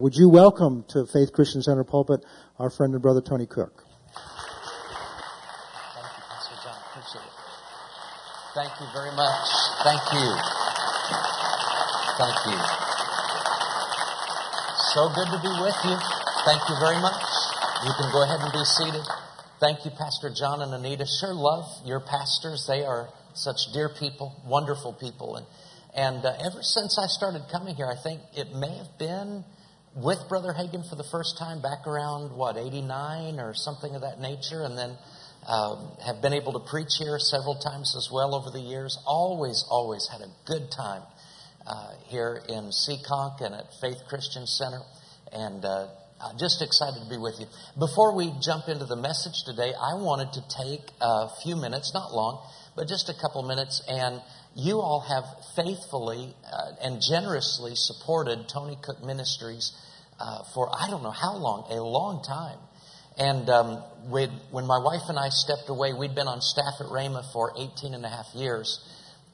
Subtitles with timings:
[0.00, 2.24] Would you welcome to Faith Christian Center pulpit
[2.56, 3.82] our friend and brother Tony Cook?
[4.14, 6.78] Thank you, Pastor John.
[6.86, 7.34] Appreciate it.
[8.54, 9.42] Thank you very much.
[9.82, 10.28] Thank you.
[12.14, 12.58] Thank you.
[14.94, 15.98] So good to be with you.
[16.46, 17.18] Thank you very much.
[17.82, 19.02] You can go ahead and be seated.
[19.58, 21.06] Thank you, Pastor John and Anita.
[21.06, 22.70] Sure love your pastors.
[22.70, 25.34] They are such dear people, wonderful people.
[25.34, 25.46] And,
[25.92, 29.42] and uh, ever since I started coming here, I think it may have been
[30.02, 34.20] with Brother Hagin for the first time back around, what, 89 or something of that
[34.20, 34.62] nature.
[34.62, 34.96] And then
[35.46, 38.98] um, have been able to preach here several times as well over the years.
[39.06, 41.02] Always, always had a good time
[41.66, 44.82] uh, here in Seekonk and at Faith Christian Center.
[45.32, 45.88] And uh,
[46.38, 47.46] just excited to be with you.
[47.78, 52.12] Before we jump into the message today, I wanted to take a few minutes, not
[52.12, 52.44] long,
[52.76, 54.20] but just a couple minutes, and
[54.54, 55.24] you all have
[55.54, 59.72] faithfully uh, and generously supported Tony Cook Ministries
[60.18, 62.58] uh, for I don't know how long, a long time.
[63.18, 67.24] And um, when my wife and I stepped away, we'd been on staff at Rhema
[67.32, 68.78] for 18 and a half years.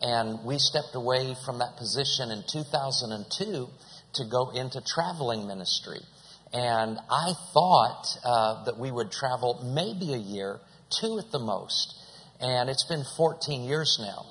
[0.00, 3.68] And we stepped away from that position in 2002
[4.14, 6.00] to go into traveling ministry.
[6.52, 10.60] And I thought uh, that we would travel maybe a year,
[11.00, 11.94] two at the most.
[12.40, 14.26] And it's been 14 years now.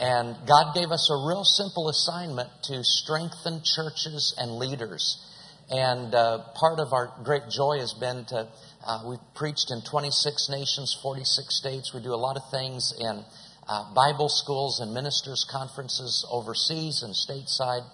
[0.00, 5.24] And God gave us a real simple assignment to strengthen churches and leaders.
[5.70, 8.48] And uh, part of our great joy has been to
[8.86, 11.92] uh, we've preached in 26 nations, 46 states.
[11.92, 13.24] We do a lot of things in
[13.68, 17.84] uh, Bible schools and ministers' conferences overseas and stateside.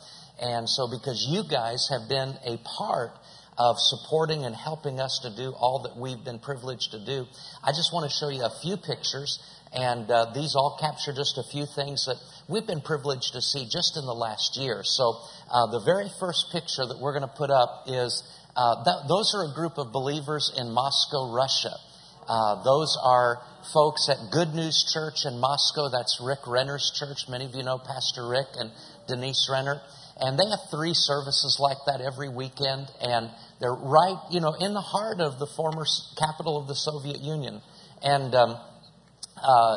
[0.41, 3.13] And so, because you guys have been a part
[3.59, 7.27] of supporting and helping us to do all that we've been privileged to do,
[7.63, 9.39] I just want to show you a few pictures.
[9.73, 13.67] And uh, these all capture just a few things that we've been privileged to see
[13.67, 14.83] just in the last year.
[14.85, 15.19] So,
[15.51, 18.23] uh, the very first picture that we're going to put up is
[18.55, 21.75] uh, that, those are a group of believers in Moscow, Russia.
[22.27, 25.91] Uh, those are folks at Good News Church in Moscow.
[25.91, 27.29] That's Rick Renner's church.
[27.29, 28.71] Many of you know Pastor Rick and
[29.09, 29.83] Denise Renner.
[30.17, 32.87] And they have three services like that every weekend.
[33.01, 33.31] And
[33.61, 35.85] they're right, you know, in the heart of the former
[36.19, 37.61] capital of the Soviet Union.
[38.03, 38.57] And, um,
[39.37, 39.77] uh,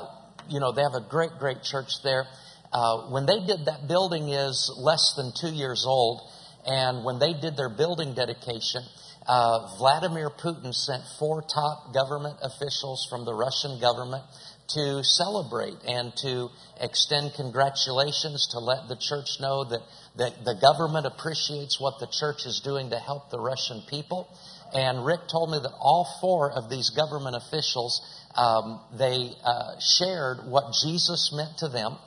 [0.49, 2.25] you know, they have a great, great church there.
[2.71, 6.21] Uh, when they did that building is less than two years old.
[6.65, 8.83] And when they did their building dedication,
[9.25, 14.23] uh, Vladimir Putin sent four top government officials from the Russian government
[14.69, 16.49] to celebrate and to
[16.81, 19.81] extend congratulations to let the church know that,
[20.17, 24.27] that the government appreciates what the church is doing to help the Russian people.
[24.73, 28.03] And Rick told me that all four of these government officials,
[28.35, 31.97] um, they uh, shared what Jesus meant to them,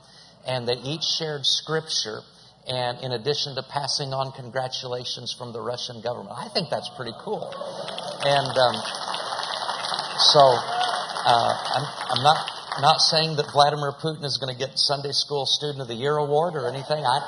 [0.47, 2.21] and they each shared scripture
[2.69, 6.37] and in addition to passing on congratulations from the Russian government.
[6.37, 7.49] I think that's pretty cool.
[8.23, 8.77] And um,
[10.29, 10.45] so
[11.27, 11.87] uh, I'm,
[12.17, 12.39] I'm, not
[12.81, 16.17] not saying that Vladimir Putin is going to get Sunday School Student of the Year
[16.17, 17.05] award or anything.
[17.05, 17.19] I,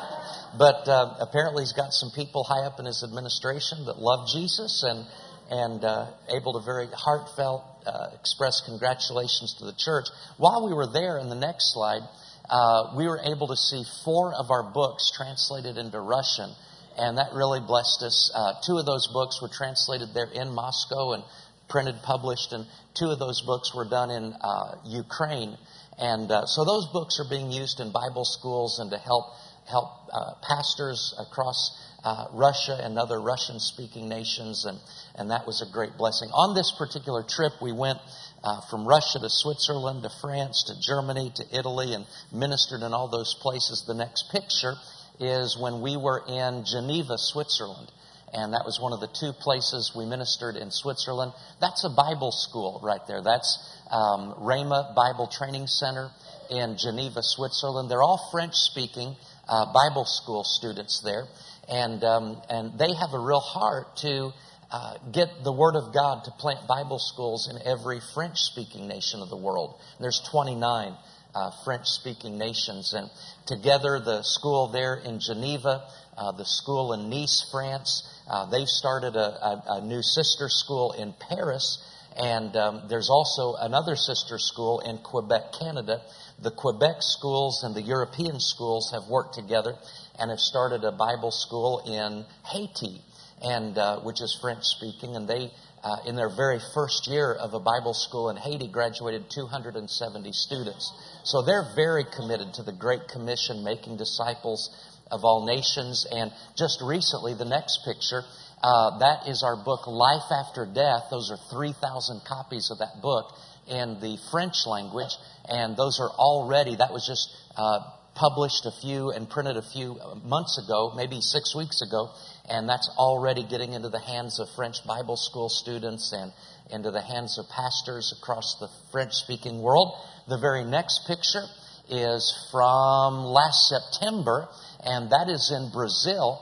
[0.59, 4.83] but uh, apparently he's got some people high up in his administration that love Jesus
[4.83, 5.07] and
[5.51, 10.07] and uh, able to very heartfelt uh, express congratulations to the church.
[10.39, 12.03] While we were there, in the next slide
[12.49, 16.51] uh, we were able to see four of our books translated into Russian,
[16.99, 18.31] and that really blessed us.
[18.35, 21.25] Uh, two of those books were translated there in Moscow and
[21.69, 25.57] printed, published, and two of those books were done in uh, Ukraine.
[25.99, 29.27] And uh, so those books are being used in Bible schools and to help
[29.69, 34.79] help uh, pastors across uh, Russia and other Russian speaking nations, and,
[35.15, 36.29] and that was a great blessing.
[36.31, 37.99] On this particular trip, we went
[38.43, 43.09] uh, from Russia to Switzerland to France to Germany to Italy and ministered in all
[43.09, 43.85] those places.
[43.87, 44.75] The next picture
[45.21, 47.93] is when we were in Geneva, Switzerland.
[48.33, 51.33] And that was one of the two places we ministered in Switzerland.
[51.61, 53.23] That's a Bible school right there.
[53.23, 53.61] That's
[53.91, 56.11] um, Bible Training Center
[56.51, 57.91] in Geneva, Switzerland.
[57.91, 59.17] They're all French speaking
[59.49, 61.27] uh, Bible school students there.
[61.69, 64.33] And, um, and they have a real heart to
[64.71, 69.21] uh, get the Word of God to plant Bible schools in every French speaking nation
[69.21, 69.79] of the world.
[70.01, 70.97] There's 29
[71.35, 72.95] uh, French speaking nations.
[72.95, 73.11] And
[73.47, 75.85] together, the school there in Geneva,
[76.17, 80.93] uh, the school in Nice, France, uh, they've started a, a, a, new sister school
[80.93, 81.85] in Paris.
[82.17, 86.01] And um, there's also another sister school in Quebec, Canada.
[86.41, 89.77] The Quebec schools and the European schools have worked together
[90.19, 93.03] and have started a Bible school in Haiti
[93.43, 95.51] and uh, which is French speaking, and they,
[95.83, 100.93] uh, in their very first year of a Bible school in Haiti, graduated 270 students.
[101.25, 104.71] So they're very committed to the Great Commission, making disciples
[105.13, 106.07] of all nations.
[106.11, 108.25] And just recently, the next picture,
[108.63, 111.11] Uh, that is our book, Life After Death.
[111.11, 113.35] Those are 3,000 copies of that book
[113.67, 115.11] in the French language,
[115.49, 117.27] and those are already, that was just
[117.57, 117.81] uh,
[118.15, 122.11] published a few and printed a few months ago, maybe six weeks ago,
[122.49, 126.33] and that's already getting into the hands of French Bible school students and
[126.71, 129.93] into the hands of pastors across the French speaking world.
[130.29, 131.47] The very next picture
[131.89, 134.49] is from last September,
[134.83, 136.41] and that is in Brazil,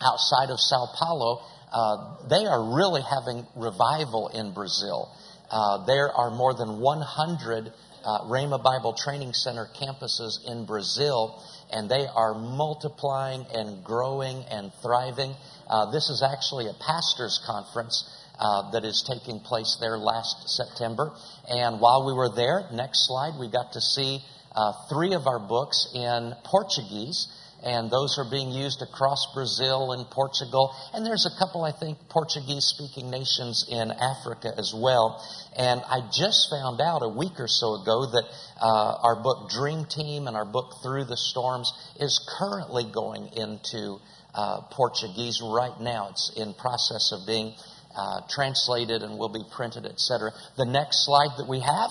[0.00, 1.42] outside of Sao Paulo.
[1.70, 5.12] Uh, they are really having revival in Brazil.
[5.50, 7.72] Uh, there are more than 100
[8.04, 14.72] uh, Rhema Bible Training Center campuses in Brazil, and they are multiplying and growing and
[14.80, 15.34] thriving.
[15.68, 18.08] Uh, this is actually a pastor's conference
[18.38, 21.12] uh, that is taking place there last September.
[21.48, 24.20] And while we were there, next slide, we got to see
[24.54, 27.26] uh, three of our books in Portuguese
[27.62, 30.74] and those are being used across Brazil and Portugal.
[30.94, 35.18] And there's a couple, I think, Portuguese speaking nations in Africa as well.
[35.56, 38.24] And I just found out a week or so ago that
[38.60, 43.98] uh, our book Dream Team and our book Through the Storms is currently going into
[44.34, 46.08] uh, Portuguese right now.
[46.10, 47.54] It's in process of being
[47.96, 50.30] uh, translated and will be printed, etc.
[50.56, 51.90] The next slide that we have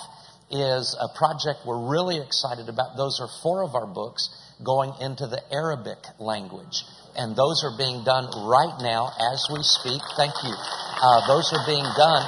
[0.50, 2.96] is a project we're really excited about.
[2.96, 4.30] Those are four of our books
[4.64, 6.84] going into the Arabic language.
[7.16, 10.02] And those are being done right now as we speak.
[10.16, 10.54] Thank you.
[10.54, 12.26] Uh, those are being done.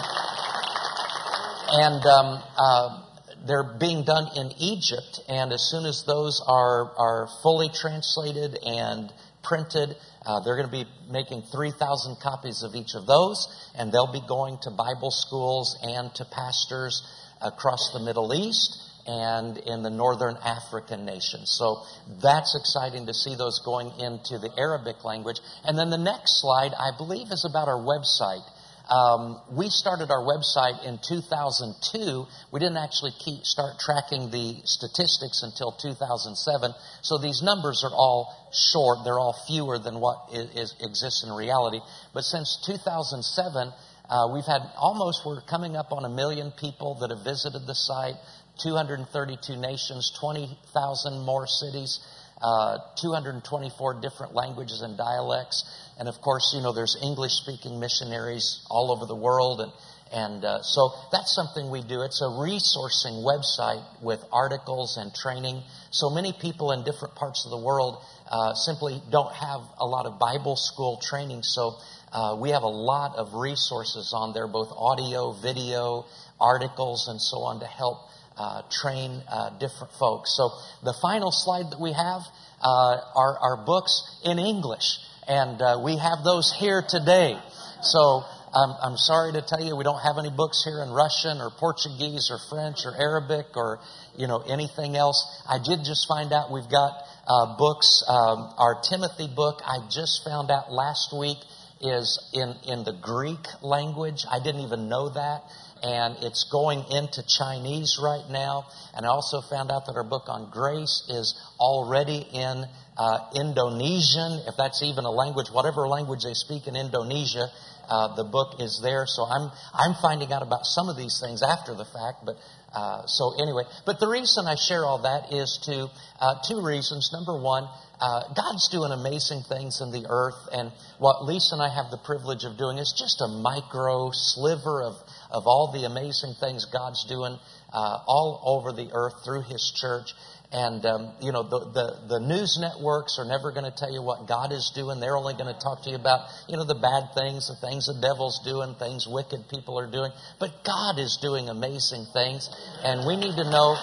[1.71, 3.03] And um, uh,
[3.45, 5.21] they're being done in Egypt.
[5.29, 9.95] And as soon as those are, are fully translated and printed,
[10.25, 13.47] uh, they're going to be making 3,000 copies of each of those.
[13.75, 17.03] And they'll be going to Bible schools and to pastors
[17.41, 21.49] across the Middle East and in the northern African nations.
[21.57, 21.81] So
[22.21, 25.39] that's exciting to see those going into the Arabic language.
[25.65, 28.45] And then the next slide, I believe, is about our website.
[28.87, 32.25] Um, we started our website in 2002.
[32.51, 36.73] We didn't actually keep, start tracking the statistics until 2007.
[37.01, 38.99] So these numbers are all short.
[39.03, 41.79] They're all fewer than what is, is, exists in reality.
[42.13, 43.73] But since 2007,
[44.09, 47.75] uh, we've had almost, we're coming up on a million people that have visited the
[47.75, 48.17] site.
[48.59, 51.99] 232 nations, 20,000 more cities,
[52.41, 55.63] uh, 224 different languages and dialects.
[55.99, 59.59] And of course, you know, there's English speaking missionaries all over the world.
[59.59, 59.71] And,
[60.11, 62.01] and uh, so that's something we do.
[62.01, 65.61] It's a resourcing website with articles and training.
[65.91, 68.01] So many people in different parts of the world
[68.31, 71.43] uh, simply don't have a lot of Bible school training.
[71.43, 71.75] So
[72.13, 76.05] uh, we have a lot of resources on there, both audio, video,
[76.39, 78.09] articles, and so on to help
[78.39, 80.35] uh, train uh, different folks.
[80.35, 80.49] So
[80.81, 82.23] the final slide that we have
[82.63, 83.91] uh, are our books
[84.23, 84.97] in English,
[85.27, 87.37] and uh, we have those here today.
[87.83, 88.23] So
[88.55, 91.51] um, I'm sorry to tell you we don't have any books here in Russian or
[91.51, 93.79] Portuguese or French or Arabic or
[94.15, 95.19] you know anything else.
[95.47, 96.95] I did just find out we've got
[97.27, 98.03] uh, books.
[98.07, 101.37] Um, our Timothy book I just found out last week
[101.81, 104.25] is in in the Greek language.
[104.29, 105.43] I didn't even know that
[105.83, 108.65] and it's going into Chinese right now.
[108.95, 112.65] And I also found out that our book on grace is already in
[112.97, 117.47] uh, Indonesian, if that's even a language, whatever language they speak in Indonesia,
[117.89, 119.05] uh, the book is there.
[119.07, 122.37] So I'm I'm finding out about some of these things after the fact, but.
[122.71, 125.89] Uh, so anyway, but the reason I share all that is to
[126.21, 127.09] uh, two reasons.
[127.11, 127.67] Number one,
[127.99, 131.97] uh, God's doing amazing things in the earth, and what Lisa and I have the
[131.97, 137.05] privilege of doing is just a micro sliver of of all the amazing things God's
[137.05, 137.37] doing
[137.73, 140.09] uh, all over the earth through His church.
[140.51, 144.01] And, um, you know, the, the, the, news networks are never going to tell you
[144.01, 144.97] what God is doing.
[144.97, 147.85] They're only going to talk to you about, you know, the bad things, the things
[147.85, 150.09] the devil's doing, things wicked people are doing.
[150.41, 152.49] But God is doing amazing things.
[152.81, 153.77] And we need to know,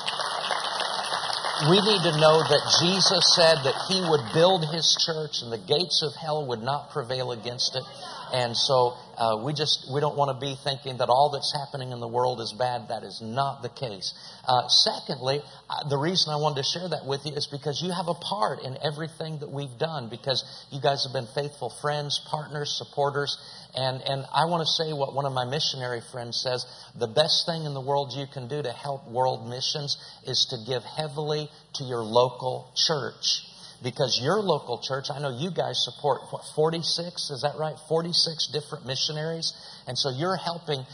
[1.70, 5.62] we need to know that Jesus said that he would build his church and the
[5.62, 7.86] gates of hell would not prevail against it.
[8.32, 11.92] And so uh, we just we don't want to be thinking that all that's happening
[11.92, 12.88] in the world is bad.
[12.88, 14.12] That is not the case.
[14.46, 15.40] Uh, secondly,
[15.70, 18.14] uh, the reason I wanted to share that with you is because you have a
[18.14, 20.08] part in everything that we've done.
[20.10, 23.38] Because you guys have been faithful friends, partners, supporters,
[23.74, 26.66] and and I want to say what one of my missionary friends says:
[26.98, 30.58] the best thing in the world you can do to help world missions is to
[30.70, 33.45] give heavily to your local church
[33.82, 37.76] because your local church, I know you guys support what, 46, is that right?
[37.88, 39.52] 46 different missionaries.
[39.86, 40.84] And so you're helping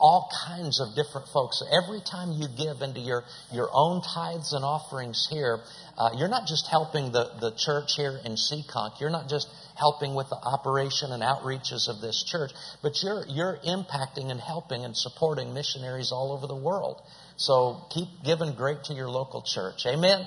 [0.00, 1.62] all kinds of different folks.
[1.70, 5.60] Every time you give into your, your own tithes and offerings here,
[5.98, 9.00] uh, you're not just helping the, the church here in Seekonk.
[9.00, 13.58] You're not just helping with the operation and outreaches of this church, but you're, you're
[13.66, 17.02] impacting and helping and supporting missionaries all over the world.
[17.36, 19.84] So keep giving great to your local church.
[19.86, 20.26] Amen.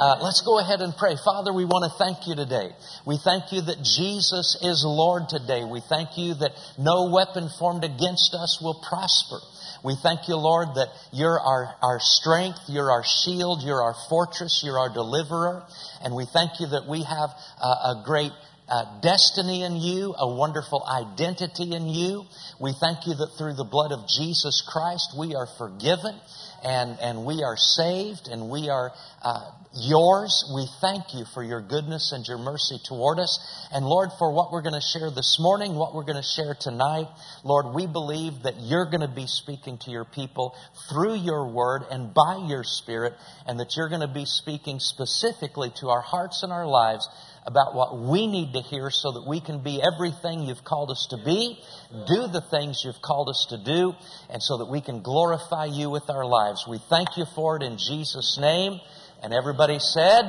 [0.00, 1.16] Uh, let's go ahead and pray.
[1.24, 2.70] Father, we want to thank you today.
[3.04, 5.64] We thank you that Jesus is Lord today.
[5.64, 9.40] We thank you that no weapon formed against us will prosper.
[9.84, 14.62] We thank you, Lord, that you're our, our strength, you're our shield, you're our fortress,
[14.64, 15.62] you're our deliverer.
[16.02, 17.30] And we thank you that we have
[17.62, 18.32] a, a great
[18.68, 22.24] uh, destiny in you, a wonderful identity in you.
[22.60, 26.14] We thank you that through the blood of Jesus Christ we are forgiven
[26.62, 30.50] and, and we are saved and we are uh, yours.
[30.54, 33.38] We thank you for your goodness and your mercy toward us.
[33.72, 36.56] And Lord, for what we're going to share this morning, what we're going to share
[36.58, 37.08] tonight,
[37.44, 40.56] Lord, we believe that you're going to be speaking to your people
[40.90, 43.14] through your word and by your spirit,
[43.46, 47.08] and that you're going to be speaking specifically to our hearts and our lives
[47.48, 51.06] about what we need to hear so that we can be everything you've called us
[51.08, 51.58] to be,
[52.06, 53.94] do the things you've called us to do,
[54.28, 56.66] and so that we can glorify you with our lives.
[56.68, 58.78] We thank you for it in Jesus' name.
[59.22, 60.24] And everybody said,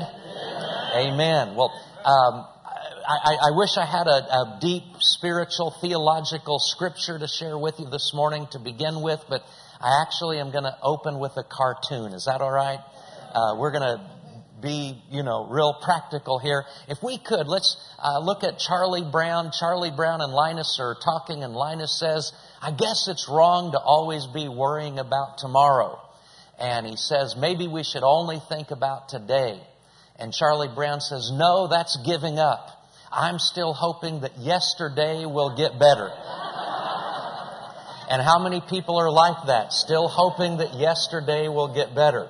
[0.95, 1.13] Amen.
[1.13, 1.55] Amen.
[1.55, 1.73] Well,
[2.05, 2.47] um,
[3.05, 7.89] I, I, wish I had a, a, deep spiritual, theological scripture to share with you
[7.89, 9.43] this morning to begin with, but
[9.81, 12.13] I actually am going to open with a cartoon.
[12.13, 12.79] Is that all right?
[13.33, 14.18] Uh, we're going to
[14.61, 16.65] be, you know, real practical here.
[16.87, 19.51] If we could, let's uh, look at Charlie Brown.
[19.57, 24.27] Charlie Brown and Linus are talking, and Linus says, I guess it's wrong to always
[24.27, 25.99] be worrying about tomorrow.
[26.59, 29.59] And he says, maybe we should only think about today.
[30.17, 32.75] And Charlie Brown says, no, that's giving up.
[33.11, 36.11] I'm still hoping that yesterday will get better.
[38.09, 39.73] and how many people are like that?
[39.73, 42.29] Still hoping that yesterday will get better.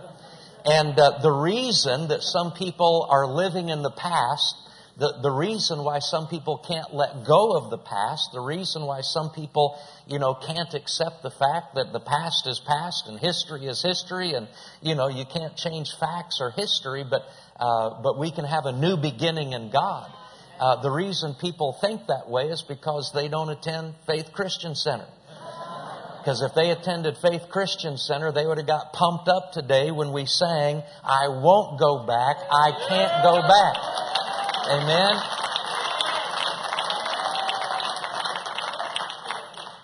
[0.65, 4.55] And uh, the reason that some people are living in the past,
[4.97, 9.01] the, the reason why some people can't let go of the past, the reason why
[9.01, 13.65] some people, you know, can't accept the fact that the past is past and history
[13.65, 14.47] is history and,
[14.81, 17.23] you know, you can't change facts or history, but,
[17.57, 20.11] uh, but we can have a new beginning in God.
[20.59, 25.07] Uh, the reason people think that way is because they don't attend Faith Christian Center.
[26.19, 30.11] Because if they attended Faith Christian Center, they would have got pumped up today when
[30.11, 33.75] we sang, I won't go back, I can't go back.
[34.69, 35.15] Amen.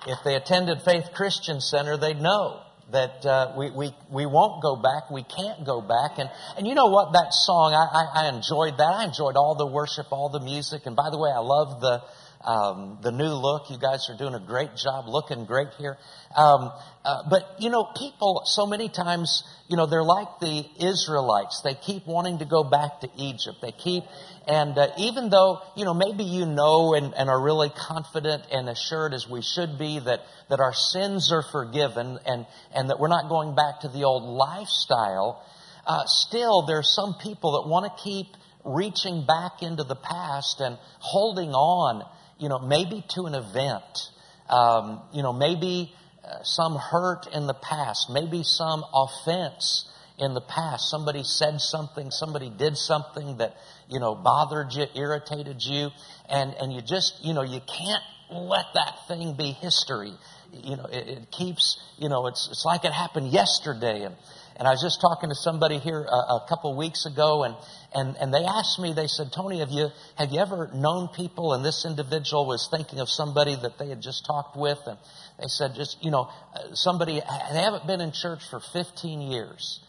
[0.08, 2.62] If they attended Faith Christian Center, they'd know
[2.92, 6.20] that uh, we, we, we won't go back, we can't go back.
[6.20, 7.14] And, and you know what?
[7.14, 8.94] That song, I, I, I enjoyed that.
[8.94, 10.86] I enjoyed all the worship, all the music.
[10.86, 12.04] And by the way, I love the,
[12.46, 13.70] um, the new look.
[13.70, 15.98] You guys are doing a great job, looking great here.
[16.36, 16.72] Um,
[17.04, 21.62] uh, but you know, people so many times, you know, they're like the Israelites.
[21.64, 23.58] They keep wanting to go back to Egypt.
[23.62, 24.04] They keep,
[24.48, 28.70] and uh, even though you know, maybe you know and, and are really confident and
[28.70, 33.08] assured as we should be that that our sins are forgiven and and that we're
[33.08, 35.44] not going back to the old lifestyle.
[35.88, 38.28] Uh, still, are some people that want to keep
[38.66, 42.04] reaching back into the past and holding on
[42.38, 44.10] you know, maybe to an event,
[44.50, 50.42] um, you know, maybe uh, some hurt in the past, maybe some offense in the
[50.42, 50.90] past.
[50.90, 53.56] Somebody said something, somebody did something that,
[53.90, 55.90] you know, bothered you, irritated you,
[56.30, 60.14] and, and you just, you know, you can't let that thing be history.
[60.52, 64.04] You know, it, it keeps, you know, it's, it's like it happened yesterday.
[64.04, 64.16] And,
[64.58, 67.56] and I was just talking to somebody here a, a couple weeks ago, and,
[67.94, 71.54] and, and they asked me, they said, Tony, have you, have you ever known people?
[71.54, 74.98] And this individual was thinking of somebody that they had just talked with, and
[75.40, 76.30] they said, just, you know,
[76.74, 79.82] somebody, they haven't been in church for 15 years.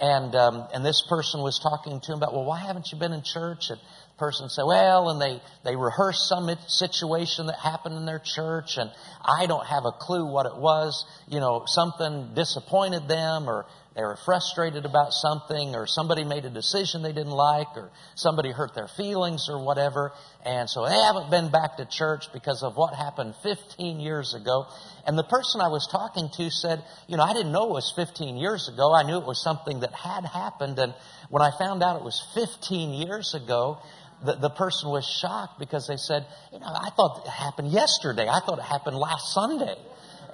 [0.00, 3.12] And, um, and this person was talking to him about, well, why haven't you been
[3.12, 3.70] in church?
[3.70, 8.22] And the person said, well, and they, they rehearsed some situation that happened in their
[8.24, 8.90] church, and
[9.22, 11.04] I don't have a clue what it was.
[11.28, 16.50] You know, something disappointed them, or they were frustrated about something, or somebody made a
[16.50, 20.12] decision they didn't like, or somebody hurt their feelings, or whatever.
[20.46, 24.66] And so they haven't been back to church because of what happened 15 years ago.
[25.06, 27.92] And the person I was talking to said, You know, I didn't know it was
[27.94, 28.94] 15 years ago.
[28.94, 30.78] I knew it was something that had happened.
[30.78, 30.94] And
[31.28, 33.78] when I found out it was 15 years ago,
[34.24, 38.26] the, the person was shocked because they said, You know, I thought it happened yesterday.
[38.26, 39.76] I thought it happened last Sunday.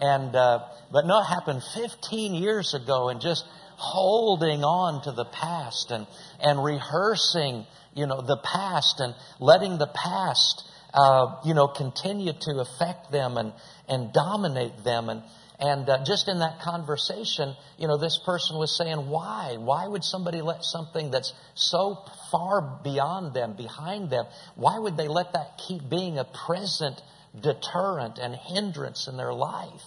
[0.00, 0.60] And, uh,
[0.92, 3.44] but no, it happened 15 years ago and just
[3.76, 6.06] holding on to the past and,
[6.40, 7.64] and rehearsing,
[7.94, 10.64] you know, the past and letting the past,
[10.94, 13.52] uh, you know, continue to affect them and,
[13.88, 15.08] and dominate them.
[15.08, 15.22] And,
[15.60, 19.56] And uh, just in that conversation, you know, this person was saying, why?
[19.58, 25.08] Why would somebody let something that's so far beyond them, behind them, why would they
[25.08, 27.02] let that keep being a present
[27.38, 29.82] deterrent and hindrance in their life?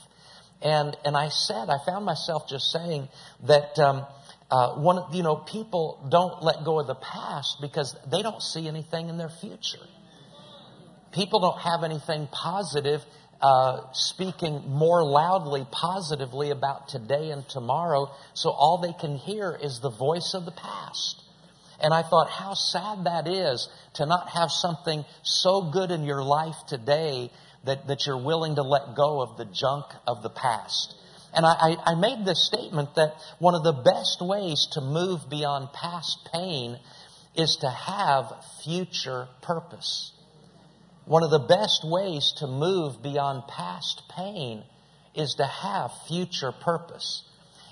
[0.61, 3.07] And, and I said, I found myself just saying
[3.47, 4.05] that, um,
[4.51, 8.67] uh, one, you know, people don't let go of the past because they don't see
[8.67, 9.85] anything in their future.
[11.11, 13.03] People don't have anything positive
[13.41, 18.11] uh, speaking more loudly, positively about today and tomorrow.
[18.33, 21.20] So all they can hear is the voice of the past.
[21.81, 26.23] And I thought how sad that is to not have something so good in your
[26.23, 27.31] life today
[27.65, 30.95] that, that you're willing to let go of the junk of the past.
[31.33, 35.69] And I, I, made this statement that one of the best ways to move beyond
[35.71, 36.77] past pain
[37.35, 38.33] is to have
[38.63, 40.11] future purpose.
[41.05, 44.63] One of the best ways to move beyond past pain
[45.15, 47.23] is to have future purpose.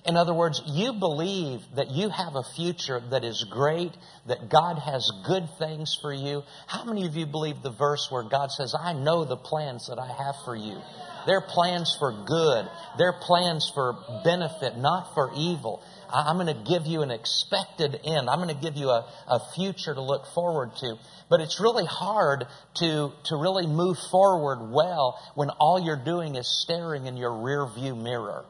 [0.06, 3.92] In other words, you believe that you have a future that is great,
[4.28, 6.44] that God has good things for you.
[6.68, 10.00] How many of you believe the verse where God says, I know the plans that
[10.00, 10.80] I have for you?
[11.26, 12.70] They're plans for good.
[12.98, 15.84] They're plans for benefit, not for evil.
[16.12, 18.30] I'm going to give you an expected end.
[18.30, 20.96] I'm going to give you a, a future to look forward to.
[21.30, 22.46] But it's really hard
[22.78, 27.68] to, to really move forward well when all you're doing is staring in your rear
[27.68, 28.46] view mirror.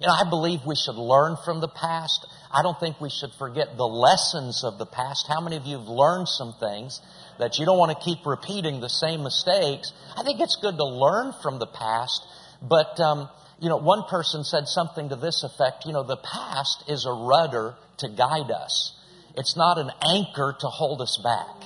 [0.00, 2.26] You know, I believe we should learn from the past.
[2.52, 5.26] I don't think we should forget the lessons of the past.
[5.26, 7.00] How many of you have learned some things
[7.38, 9.92] that you don't want to keep repeating the same mistakes?
[10.16, 12.26] I think it's good to learn from the past,
[12.60, 16.84] but, um, you know, one person said something to this effect, you know, the past
[16.88, 18.92] is a rudder to guide us.
[19.34, 21.56] It's not an anchor to hold us back.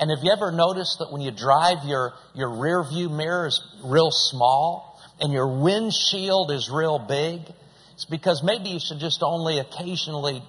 [0.00, 3.60] And have you ever noticed that when you drive, your, your rear view mirror is
[3.82, 4.97] real small?
[5.20, 7.40] And your windshield is real big,
[7.94, 10.42] it's because maybe you should just only occasionally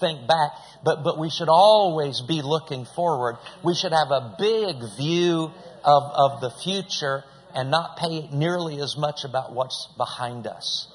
[0.00, 0.50] think back,
[0.84, 3.36] but, but we should always be looking forward.
[3.62, 5.50] We should have a big view
[5.84, 7.24] of, of the future
[7.54, 10.88] and not pay nearly as much about what's behind us.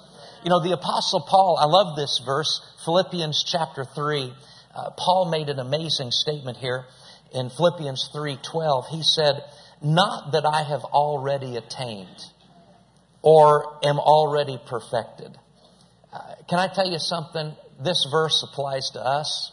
[0.44, 4.34] You know, the apostle Paul, I love this verse, Philippians chapter 3.
[4.74, 6.86] Uh, Paul made an amazing statement here
[7.34, 8.88] in Philippians 3:12.
[8.88, 9.44] He said,
[9.82, 12.26] "Not that I have already attained."
[13.22, 15.38] Or am already perfected.
[16.12, 17.54] Uh, can I tell you something?
[17.84, 19.52] This verse applies to us.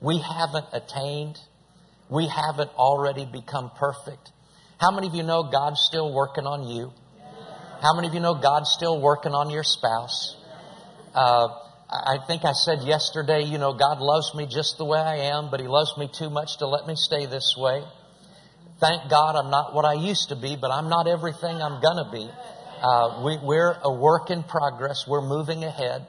[0.00, 1.38] We haven't attained.
[2.08, 4.32] We haven't already become perfect.
[4.78, 6.92] How many of you know God's still working on you?
[7.82, 10.36] How many of you know God's still working on your spouse?
[11.14, 11.48] Uh,
[11.90, 15.50] I think I said yesterday, you know, God loves me just the way I am,
[15.50, 17.82] but He loves me too much to let me stay this way.
[18.80, 22.10] Thank God I'm not what I used to be, but I'm not everything I'm gonna
[22.10, 22.30] be.
[22.80, 25.06] Uh, we, we're a work in progress.
[25.06, 26.06] We're moving ahead.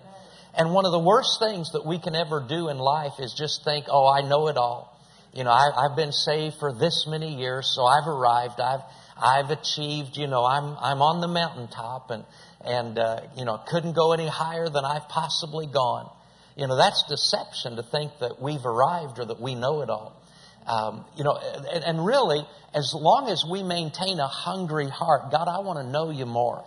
[0.58, 3.64] And one of the worst things that we can ever do in life is just
[3.64, 4.98] think, oh, I know it all.
[5.34, 8.60] You know, I, have been saved for this many years, so I've arrived.
[8.60, 8.82] I've,
[9.22, 12.26] I've achieved, you know, I'm, I'm on the mountaintop and,
[12.64, 16.10] and, uh, you know, couldn't go any higher than I've possibly gone.
[16.58, 20.21] You know, that's deception to think that we've arrived or that we know it all.
[20.72, 21.38] Um, you know,
[21.74, 22.40] and, and really,
[22.74, 26.64] as long as we maintain a hungry heart, God, I want to know you more.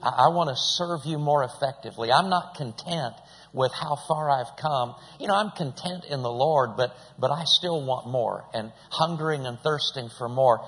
[0.00, 2.12] I, want to serve you more effectively.
[2.12, 3.14] I'm not content
[3.52, 4.94] with how far I've come.
[5.18, 9.44] You know, I'm content in the Lord, but, but I still want more and hungering
[9.44, 10.64] and thirsting for more.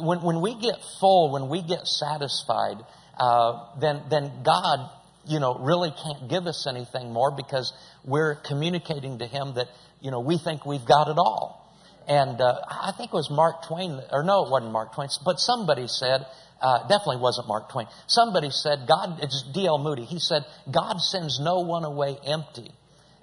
[0.00, 2.78] When, when we get full, when we get satisfied,
[3.16, 4.90] uh, then, then God,
[5.28, 7.72] you know, really can't give us anything more because
[8.04, 9.68] we're communicating to Him that,
[10.00, 11.61] you know, we think we've got it all.
[12.08, 15.38] And uh, I think it was Mark Twain, or no, it wasn't Mark Twain, but
[15.38, 16.26] somebody said,
[16.60, 17.86] uh, definitely wasn't Mark Twain.
[18.06, 19.78] Somebody said, God, it's D.L.
[19.78, 20.04] Moody.
[20.04, 22.70] He said, God sends no one away empty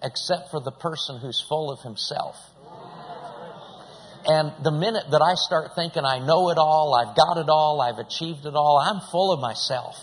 [0.03, 2.35] except for the person who's full of himself.
[4.25, 7.81] And the minute that I start thinking I know it all, I've got it all,
[7.81, 9.95] I've achieved it all, I'm full of myself.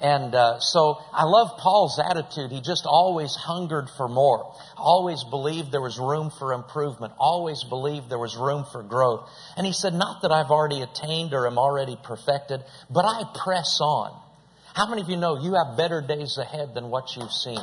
[0.00, 2.50] And uh, so I love Paul's attitude.
[2.50, 8.08] He just always hungered for more, always believed there was room for improvement, always believed
[8.08, 9.28] there was room for growth.
[9.58, 13.78] And he said, Not that I've already attained or am already perfected, but I press
[13.82, 14.18] on.
[14.72, 17.60] How many of you know you have better days ahead than what you've seen?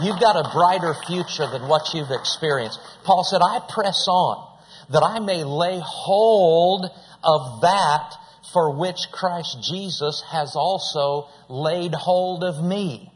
[0.00, 2.80] You've got a brighter future than what you've experienced.
[3.04, 4.48] Paul said, I press on
[4.90, 6.86] that I may lay hold
[7.22, 8.14] of that
[8.52, 13.10] for which Christ Jesus has also laid hold of me.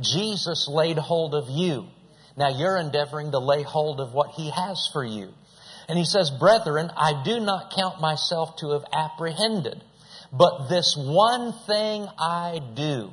[0.00, 1.86] Jesus laid hold of you.
[2.36, 5.32] Now you're endeavoring to lay hold of what he has for you.
[5.88, 9.82] And he says, Brethren, I do not count myself to have apprehended,
[10.32, 13.12] But this one thing I do,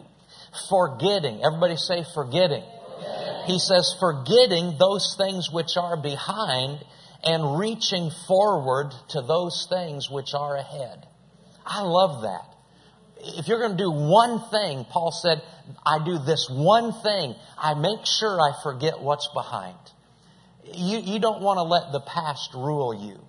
[0.70, 1.42] forgetting.
[1.46, 2.64] Everybody say forgetting.
[3.46, 6.84] He says, forgetting those things which are behind
[7.24, 11.06] and reaching forward to those things which are ahead.
[11.66, 12.46] I love that.
[13.38, 15.42] If you're going to do one thing, Paul said,
[15.86, 17.36] I do this one thing.
[17.58, 19.78] I make sure I forget what's behind.
[20.66, 23.20] You, you don't want to let the past rule you.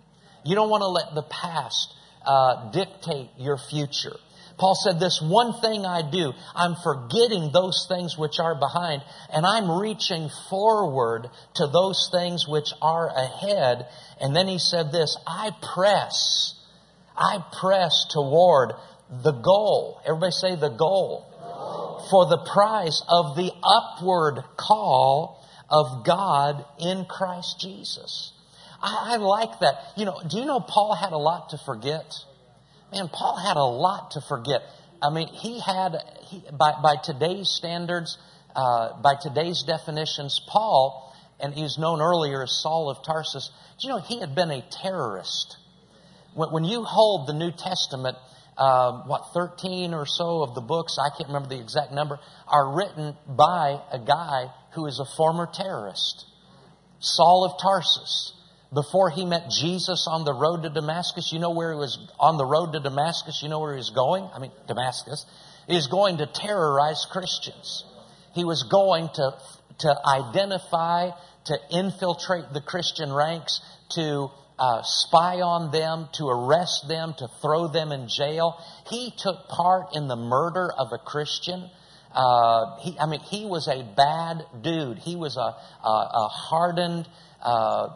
[0.45, 1.95] You don't want to let the past
[2.25, 4.17] uh, dictate your future.
[4.57, 9.45] Paul said, This one thing I do, I'm forgetting those things which are behind, and
[9.45, 13.87] I'm reaching forward to those things which are ahead.
[14.21, 16.55] And then he said this I press,
[17.17, 18.73] I press toward
[19.23, 20.01] the goal.
[20.07, 21.31] Everybody say the goal.
[22.11, 28.33] For the price of the upward call of God in Christ Jesus.
[28.83, 29.75] I, I like that.
[29.97, 32.05] You know, do you know Paul had a lot to forget?
[32.93, 34.63] Man, Paul had a lot to forget.
[35.03, 35.97] I mean, he had,
[36.29, 38.19] he, by, by today's standards,
[38.55, 43.51] uh, by today's definitions, Paul, and he's known earlier as Saul of Tarsus,
[43.81, 45.57] do you know he had been a terrorist?
[46.35, 48.17] When, you hold the New Testament,
[48.59, 52.77] um, what, 13 or so of the books, I can't remember the exact number, are
[52.77, 56.27] written by a guy who is a former terrorist.
[56.99, 58.33] Saul of Tarsus
[58.75, 62.37] before he met Jesus on the road to Damascus, you know where he was on
[62.37, 63.41] the road to Damascus?
[63.43, 64.29] You know where he was going?
[64.35, 65.25] I mean, Damascus.
[65.69, 67.85] He was going to terrorize Christians.
[68.35, 69.31] He was going to,
[69.79, 71.11] to identify,
[71.45, 73.61] to infiltrate the Christian ranks,
[73.95, 78.59] to uh, spy on them, to arrest them, to throw them in jail.
[78.89, 81.69] He took part in the murder of a Christian.
[82.15, 84.99] Uh, he, I mean, he was a bad dude.
[84.99, 87.09] He was a, a, a hardened,
[87.43, 87.89] uh,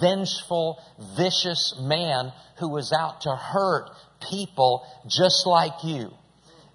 [0.00, 0.82] vengeful,
[1.16, 3.90] vicious man who was out to hurt
[4.28, 6.10] people just like you.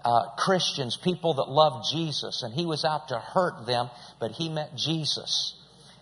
[0.06, 3.90] Uh, Christians, people that love Jesus, and he was out to hurt them,
[4.22, 5.57] but he met Jesus.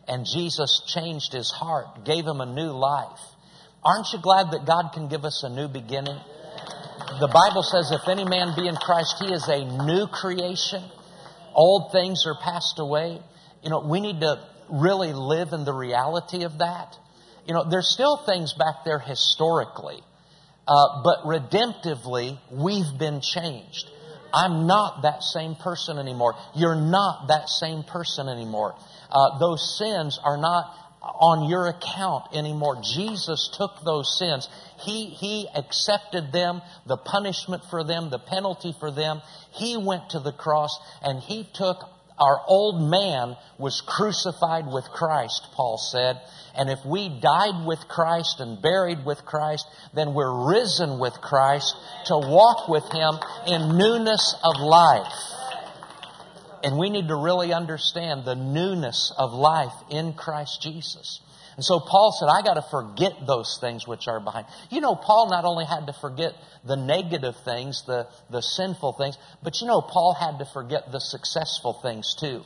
[0.08, 3.20] And Jesus changed his heart, gave him a new life.
[3.84, 6.18] Aren't you glad that God can give us a new beginning?
[7.20, 10.84] The Bible says, if any man be in Christ, he is a new creation.
[11.54, 13.20] Old things are passed away.
[13.64, 14.40] You know, we need to
[14.70, 16.98] really live in the reality of that.
[17.48, 20.02] You know, there's still things back there historically,
[20.68, 23.90] uh, but redemptively, we've been changed.
[24.36, 26.36] I'm not that same person anymore.
[26.54, 28.76] You're not that same person anymore.
[29.10, 32.82] Uh, those sins are not on your account anymore.
[32.82, 34.50] Jesus took those sins.
[34.80, 39.22] He, he accepted them, the punishment for them, the penalty for them.
[39.52, 41.78] He went to the cross and he took
[42.18, 46.22] our old man was crucified with Christ, Paul said.
[46.56, 51.76] And if we died with Christ and buried with Christ, then we're risen with Christ
[52.06, 53.16] to walk with Him
[53.48, 55.14] in newness of life.
[56.64, 61.20] And we need to really understand the newness of life in Christ Jesus.
[61.56, 64.46] And so Paul said, I got to forget those things which are behind.
[64.70, 66.34] You know, Paul not only had to forget
[66.66, 71.00] the negative things, the, the sinful things, but you know, Paul had to forget the
[71.00, 72.44] successful things too.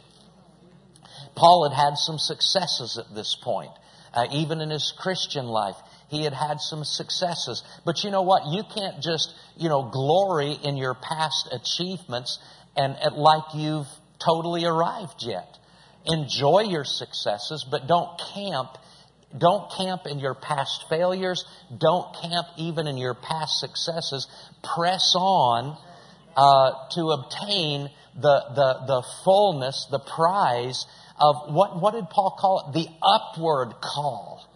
[1.35, 3.71] Paul had had some successes at this point.
[4.13, 5.75] Uh, even in his Christian life,
[6.09, 7.63] he had had some successes.
[7.85, 8.47] But you know what?
[8.47, 12.39] You can't just, you know, glory in your past achievements
[12.75, 13.87] and, and like you've
[14.23, 15.57] totally arrived yet.
[16.05, 18.77] Enjoy your successes, but don't camp
[19.37, 21.45] don't camp in your past failures.
[21.75, 24.27] Don't camp even in your past successes.
[24.75, 25.77] Press on
[26.35, 30.85] uh, to obtain the, the, the fullness, the prize
[31.19, 32.73] of what, what did Paul call it?
[32.73, 34.47] The upward call.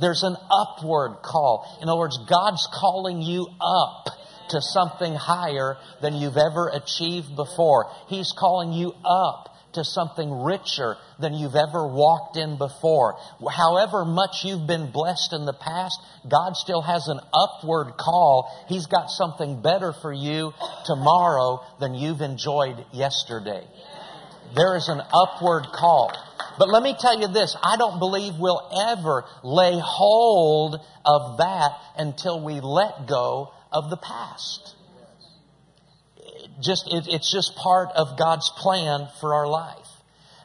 [0.00, 1.78] There's an upward call.
[1.82, 4.06] In other words, God's calling you up
[4.50, 7.90] to something higher than you've ever achieved before.
[8.08, 13.18] He's calling you up to something richer than you've ever walked in before.
[13.50, 18.50] However much you've been blessed in the past, God still has an upward call.
[18.68, 20.52] He's got something better for you
[20.86, 23.66] tomorrow than you've enjoyed yesterday.
[24.54, 26.12] There is an upward call.
[26.58, 31.70] But let me tell you this, I don't believe we'll ever lay hold of that
[31.96, 34.74] until we let go of the past
[36.60, 39.86] just it, it's just part of God's plan for our life.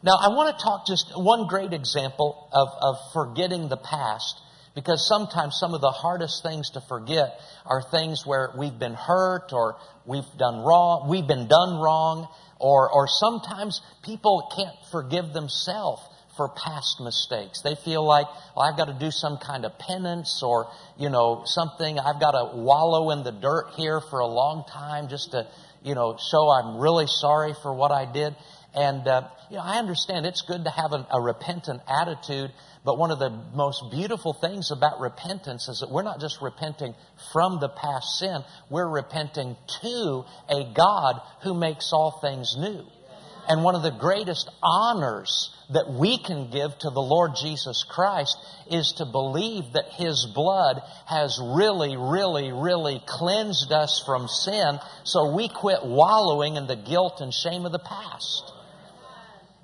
[0.04, 4.38] Now, I want to talk just one great example of, of forgetting the past,
[4.76, 9.54] because sometimes some of the hardest things to forget are things where we've been hurt
[9.54, 12.28] or we've done wrong, we've been done wrong,
[12.60, 16.02] or, or sometimes people can't forgive themselves
[16.36, 17.62] for past mistakes.
[17.62, 21.43] They feel like, well, I've got to do some kind of penance or, you know,
[21.45, 21.99] something.
[21.99, 25.47] I've got to wallow in the dirt here for a long time just to,
[25.84, 28.36] you know, show I'm really sorry for what I did.
[28.76, 32.52] And, uh, you know, I understand it's good to have a, a repentant attitude,
[32.84, 36.96] but one of the most beautiful things about repentance is that we're not just repenting
[37.32, 42.84] from the past sin, we're repenting to a God who makes all things new.
[43.47, 48.38] And one of the greatest honors that we can give to the Lord Jesus Christ
[48.71, 55.36] is to believe that His blood has really, really, really cleansed us from sin so
[55.36, 58.53] we quit wallowing in the guilt and shame of the past.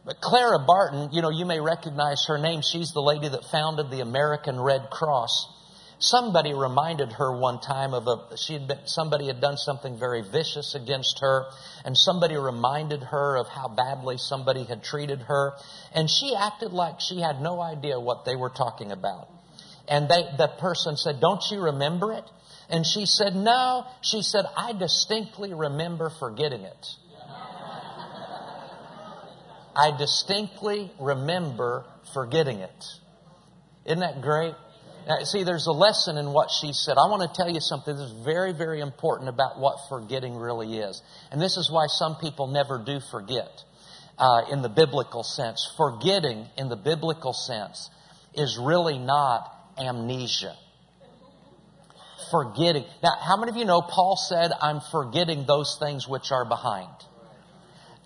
[0.06, 2.62] But Clara Barton, you know, you may recognize her name.
[2.62, 5.59] She's the lady that founded the American Red Cross.
[6.02, 10.22] Somebody reminded her one time of a, she had been, somebody had done something very
[10.22, 11.48] vicious against her,
[11.84, 15.54] and somebody reminded her of how badly somebody had treated her,
[15.94, 19.28] and she acted like she had no idea what they were talking about.
[19.90, 22.24] And they, the person said, don't you remember it?
[22.70, 23.86] And she said, no.
[24.02, 26.88] She said, I distinctly remember forgetting it.
[29.76, 31.84] I distinctly remember
[32.14, 32.86] forgetting it.
[33.86, 34.54] Isn't that great?
[35.10, 36.94] Now, see, there's a lesson in what she said.
[37.00, 41.02] I want to tell you something that's very, very important about what forgetting really is.
[41.32, 43.50] And this is why some people never do forget
[44.20, 45.74] uh, in the biblical sense.
[45.76, 47.90] Forgetting in the biblical sense
[48.36, 50.56] is really not amnesia.
[52.30, 52.86] Forgetting.
[53.02, 56.94] Now, how many of you know Paul said, I'm forgetting those things which are behind?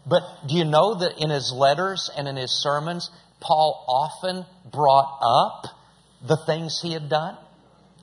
[0.08, 3.12] But do you know that in his letters and in his sermons,
[3.42, 5.83] Paul often brought up
[6.26, 7.38] the things he had done?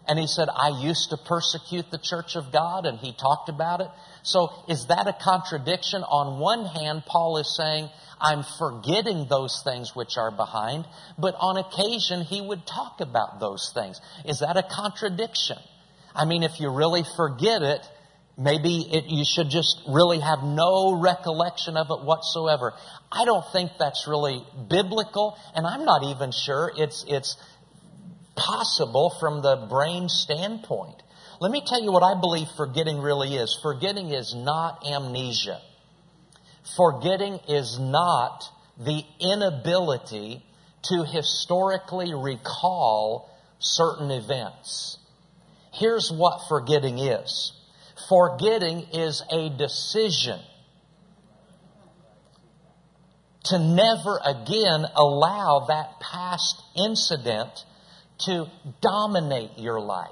[0.08, 3.80] And he said, I used to persecute the church of God, and he talked about
[3.80, 3.88] it.
[4.22, 6.02] So is that a contradiction?
[6.02, 7.88] On one hand, Paul is saying,
[8.20, 10.86] I'm forgetting those things which are behind,
[11.18, 14.00] but on occasion he would talk about those things.
[14.24, 15.58] Is that a contradiction?
[16.14, 17.88] I mean, if you really forget it,
[18.36, 22.74] maybe it, you should just really have no recollection of it whatsoever.
[23.12, 27.36] I don't think that's really biblical, and I'm not even sure it's, it's
[28.36, 31.02] possible from the brain standpoint.
[31.40, 33.58] Let me tell you what I believe forgetting really is.
[33.62, 35.60] Forgetting is not amnesia.
[36.76, 38.44] Forgetting is not
[38.78, 40.44] the inability
[40.82, 44.98] to historically recall certain events.
[45.72, 47.52] Here's what forgetting is.
[48.08, 50.40] Forgetting is a decision
[53.44, 57.64] to never again allow that past incident
[58.26, 58.46] to
[58.80, 60.10] dominate your life.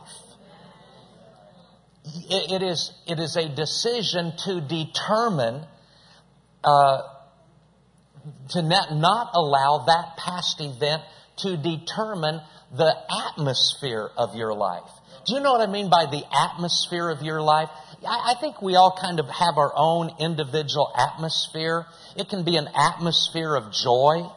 [2.05, 5.65] it, is, it is a decision to determine,
[6.65, 7.03] uh,
[8.51, 11.03] to not, not allow that past event
[11.39, 12.41] to determine
[12.77, 12.95] the
[13.31, 14.91] atmosphere of your life.
[15.27, 17.69] Do you know what I mean by the atmosphere of your life?
[18.07, 21.87] I, I think we all kind of have our own individual atmosphere.
[22.17, 24.29] It can be an atmosphere of joy.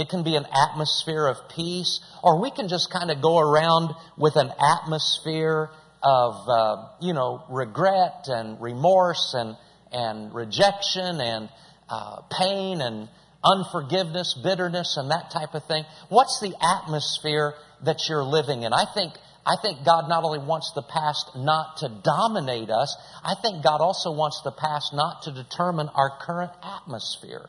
[0.00, 3.94] It can be an atmosphere of peace, or we can just kind of go around
[4.16, 5.68] with an atmosphere
[6.02, 9.56] of, uh, you know, regret and remorse and,
[9.92, 11.50] and rejection and
[11.90, 13.08] uh, pain and
[13.44, 15.84] unforgiveness, bitterness, and that type of thing.
[16.08, 18.72] What's the atmosphere that you're living in?
[18.72, 19.12] I think
[19.46, 23.80] I think God not only wants the past not to dominate us, I think God
[23.80, 27.48] also wants the past not to determine our current atmosphere.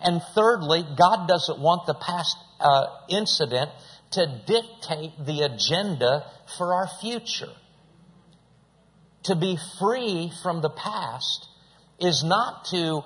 [0.00, 3.70] And thirdly, God doesn't want the past uh, incident
[4.12, 6.24] to dictate the agenda
[6.56, 7.52] for our future.
[9.24, 11.46] To be free from the past
[12.00, 13.02] is not to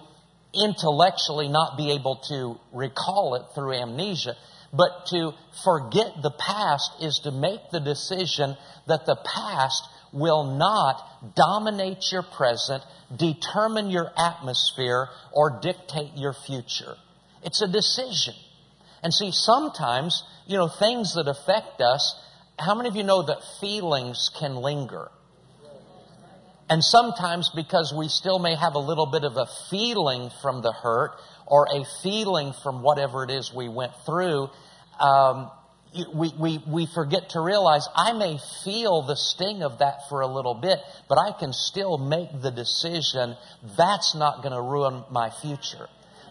[0.55, 4.37] intellectually not be able to recall it through amnesia,
[4.73, 5.33] but to
[5.65, 9.83] forget the past is to make the decision that the past
[10.15, 12.83] will not dominate your present,
[13.15, 16.95] determine your atmosphere, or dictate your future.
[17.43, 18.35] It's a decision.
[19.03, 22.19] And see, sometimes, you know, things that affect us,
[22.59, 25.11] how many of you know that feelings can linger?
[26.71, 30.73] And sometimes because we still may have a little bit of a feeling from the
[30.73, 31.13] hurt
[31.47, 34.49] or a feeling from whatever it is we went through,
[34.99, 35.51] um,
[36.13, 40.27] we, we, we forget to realize I may feel the sting of that for a
[40.27, 40.79] little bit,
[41.09, 43.37] but I can still make the decision
[43.77, 45.89] that's not going to ruin my future.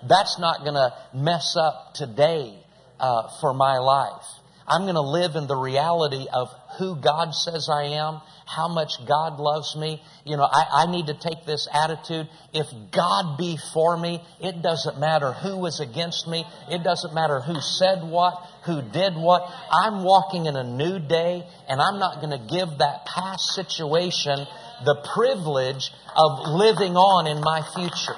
[0.08, 2.58] That's not going to mess up today
[3.00, 4.26] uh, for my life.
[4.68, 6.50] I'm going to live in the reality of
[6.80, 10.02] who God says I am, how much God loves me.
[10.26, 12.28] You know, I, I need to take this attitude.
[12.54, 16.46] If God be for me, it doesn't matter who was against me.
[16.70, 19.44] It doesn't matter who said what, who did what.
[19.72, 24.48] I'm walking in a new day and I'm not going to give that past situation
[24.86, 28.16] the privilege of living on in my future.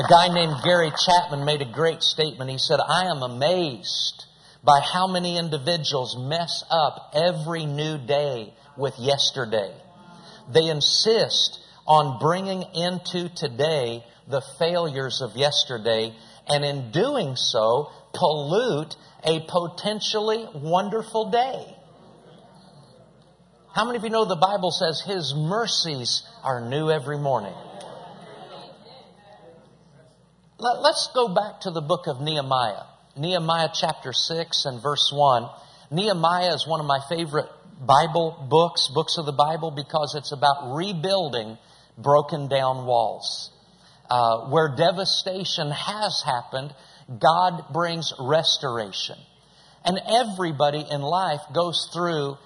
[0.00, 2.50] A guy named Gary Chapman made a great statement.
[2.50, 4.24] He said, I am amazed
[4.64, 9.70] by how many individuals mess up every new day with yesterday.
[10.50, 16.14] They insist on bringing into today the failures of yesterday
[16.48, 21.76] and in doing so pollute a potentially wonderful day.
[23.74, 27.54] How many of you know the Bible says His mercies are new every morning?
[30.62, 32.82] Let's go back to the book of Nehemiah.
[33.16, 35.48] Nehemiah chapter 6 and verse 1.
[35.90, 37.48] Nehemiah is one of my favorite
[37.80, 41.56] Bible books, books of the Bible, because it's about rebuilding
[41.96, 43.50] broken down walls.
[44.10, 46.74] Uh, where devastation has happened,
[47.18, 49.16] God brings restoration.
[49.82, 52.36] And everybody in life goes through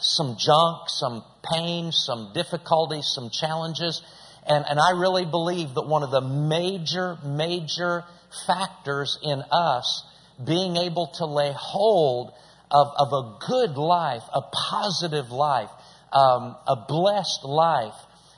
[0.00, 4.02] some junk, some pain, some difficulties, some challenges.
[4.46, 8.04] And, and I really believe that one of the major, major
[8.46, 10.04] factors in us
[10.44, 12.32] being able to lay hold
[12.70, 15.70] of, of a good life, a positive life,
[16.12, 17.94] um, a blessed life,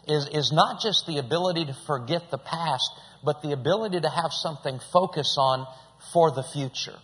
[0.06, 2.90] is, is not just the ability to forget the past,
[3.24, 5.66] but the ability to have something focus on
[6.12, 6.96] for the future.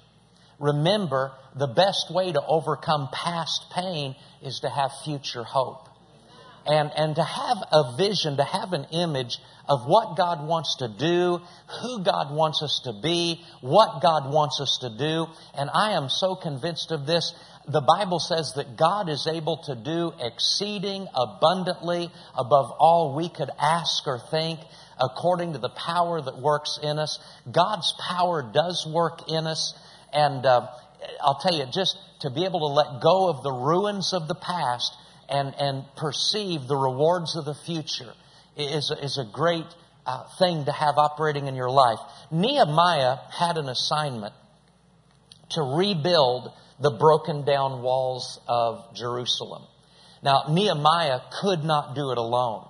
[0.61, 5.89] Remember, the best way to overcome past pain is to have future hope
[6.67, 10.89] and, and to have a vision, to have an image of what God wants to
[10.89, 11.41] do,
[11.81, 15.27] who God wants us to be, what God wants us to do.
[15.55, 17.35] And I am so convinced of this.
[17.67, 23.51] The Bible says that God is able to do exceeding abundantly above all we could
[23.61, 24.61] ask or think
[25.01, 27.19] according to the power that works in us.
[27.51, 29.75] God's power does work in us.
[30.13, 30.69] And uh,
[31.21, 34.35] I'll tell you, just to be able to let go of the ruins of the
[34.35, 34.97] past
[35.29, 38.13] and, and perceive the rewards of the future
[38.57, 39.67] is, is a great
[40.05, 41.99] uh, thing to have operating in your life.
[42.31, 44.35] Nehemiah had an assignment
[45.51, 49.63] to rebuild the broken down walls of Jerusalem.
[50.23, 52.69] Now, Nehemiah could not do it alone.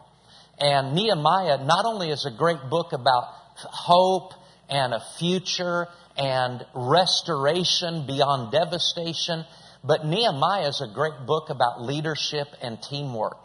[0.59, 3.25] And Nehemiah not only is a great book about
[3.57, 4.33] hope
[4.69, 5.87] and a future
[6.17, 9.45] and restoration beyond devastation,
[9.85, 13.39] but Nehemiah is a great book about leadership and teamwork.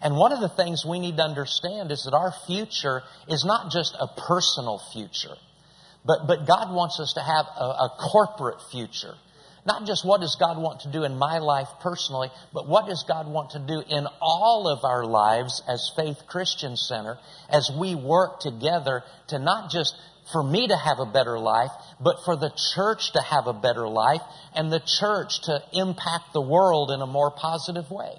[0.00, 3.70] And one of the things we need to understand is that our future is not
[3.72, 5.36] just a personal future,
[6.04, 9.14] but, but God wants us to have a, a corporate future.
[9.66, 13.04] Not just what does God want to do in my life personally, but what does
[13.08, 17.18] God want to do in all of our lives as Faith Christian Center
[17.50, 19.96] as we work together to not just
[20.32, 23.88] for me to have a better life, but for the church to have a better
[23.88, 24.22] life
[24.54, 28.12] and the church to impact the world in a more positive way.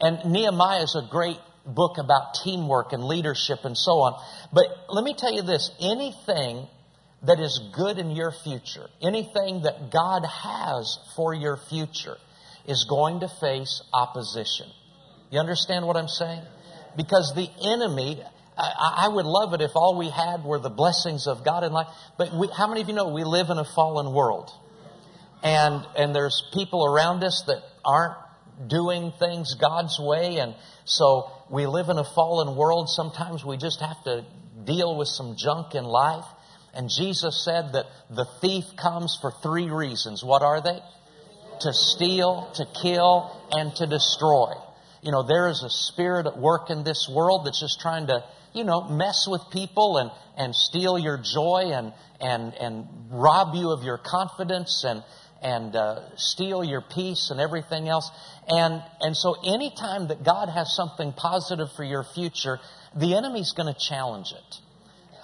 [0.00, 4.22] And Nehemiah is a great book about teamwork and leadership and so on.
[4.52, 6.66] But let me tell you this anything
[7.22, 12.16] that is good in your future, anything that God has for your future,
[12.66, 14.66] is going to face opposition.
[15.30, 16.42] You understand what I'm saying?
[16.96, 18.22] Because the enemy,
[18.56, 21.72] I, I, would love it if all we had were the blessings of God in
[21.72, 21.88] life.
[22.16, 24.50] But we, how many of you know we live in a fallen world?
[25.42, 28.16] And, and there's people around us that aren't
[28.68, 30.38] doing things God's way.
[30.38, 32.88] And so we live in a fallen world.
[32.88, 34.24] Sometimes we just have to
[34.64, 36.24] deal with some junk in life.
[36.74, 40.24] And Jesus said that the thief comes for three reasons.
[40.24, 40.78] What are they?
[41.60, 44.52] To steal, to kill, and to destroy.
[45.02, 48.24] You know, there is a spirit at work in this world that's just trying to
[48.54, 53.70] you know, mess with people and, and steal your joy and, and, and rob you
[53.70, 55.02] of your confidence and,
[55.42, 58.10] and uh, steal your peace and everything else.
[58.48, 62.58] And, and so anytime that God has something positive for your future,
[62.96, 64.60] the enemy's going to challenge it.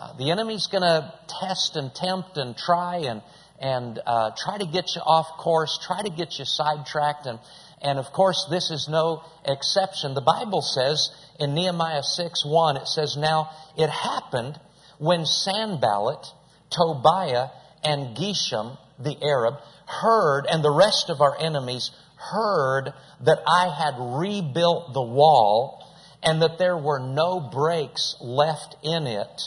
[0.01, 3.23] Uh, the enemy's going to test and tempt and try and,
[3.61, 7.27] and uh, try to get you off course, try to get you sidetracked.
[7.27, 7.38] And,
[7.83, 10.14] and of course, this is no exception.
[10.14, 14.61] The Bible says in Nehemiah 6 1, it says, Now it happened
[14.98, 16.26] when Sanballat,
[16.70, 17.49] Tobiah,
[17.82, 19.55] and Geshem, the Arab,
[19.86, 25.86] heard, and the rest of our enemies heard that I had rebuilt the wall
[26.22, 29.43] and that there were no breaks left in it,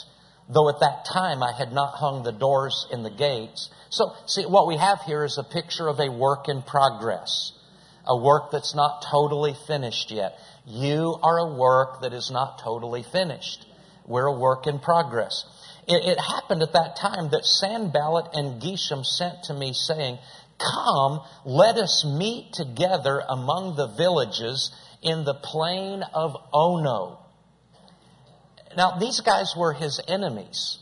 [0.50, 3.70] though at that time I had not hung the doors in the gates.
[3.90, 7.52] So, see, what we have here is a picture of a work in progress,
[8.08, 10.34] a work that's not totally finished yet.
[10.66, 13.66] You are a work that is not totally finished.
[14.06, 15.46] We're a work in progress.
[15.88, 20.18] It, it happened at that time that Sanballat and Geshem sent to me saying,
[20.60, 27.20] Come, let us meet together among the villages in the plain of Ono.
[28.78, 30.80] Now, these guys were his enemies,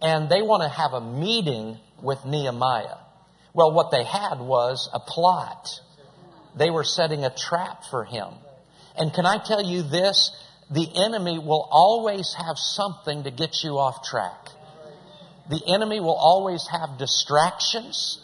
[0.00, 2.98] and they want to have a meeting with Nehemiah.
[3.54, 5.68] Well, what they had was a plot.
[6.56, 8.28] They were setting a trap for him.
[8.96, 10.30] And can I tell you this?
[10.70, 14.48] The enemy will always have something to get you off track.
[15.50, 18.20] The enemy will always have distractions.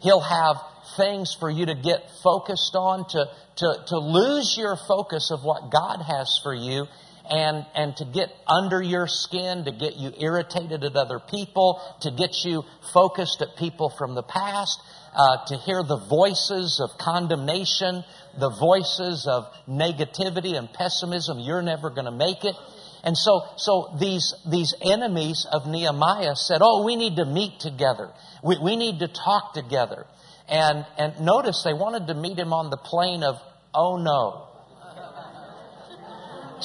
[0.00, 0.56] He'll have
[0.96, 5.70] things for you to get focused on, to, to, to lose your focus of what
[5.70, 6.86] God has for you
[7.28, 12.10] and, and to get under your skin, to get you irritated at other people, to
[12.10, 14.80] get you focused at people from the past,
[15.14, 18.02] uh, to hear the voices of condemnation,
[18.38, 21.38] the voices of negativity and pessimism.
[21.38, 22.54] You're never going to make it.
[23.02, 28.10] And so, so these, these enemies of Nehemiah said, Oh, we need to meet together.
[28.44, 30.06] We, we need to talk together.
[30.48, 33.36] And, and notice they wanted to meet him on the plain of,
[33.72, 34.48] oh no.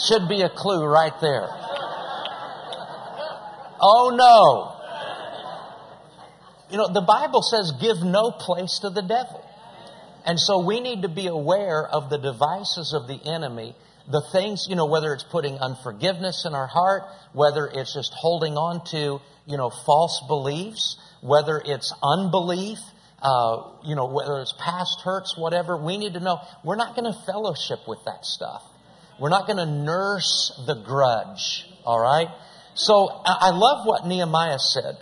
[0.08, 1.48] Should be a clue right there.
[3.80, 4.76] Oh no.
[6.72, 9.45] You know, the Bible says give no place to the devil.
[10.26, 13.76] And so we need to be aware of the devices of the enemy,
[14.12, 17.04] the things, you know, whether it's putting unforgiveness in our heart,
[17.34, 22.80] whether it's just holding on to, you know, false beliefs, whether it's unbelief,
[23.22, 27.12] uh, you know, whether it's past hurts, whatever, we need to know we're not going
[27.12, 28.64] to fellowship with that stuff.
[29.20, 32.28] We're not going to nurse the grudge, all right?
[32.74, 34.98] So I love what Nehemiah said.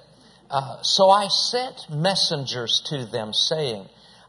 [0.49, 3.87] Uh, so I sent messengers to them saying,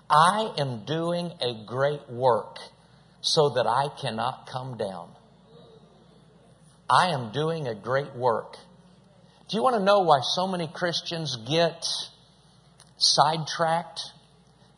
[0.09, 2.59] I am doing a great work
[3.21, 5.09] so that I cannot come down.
[6.89, 8.57] I am doing a great work.
[9.49, 11.87] Do you want to know why so many Christians get
[12.99, 14.01] sidetracked?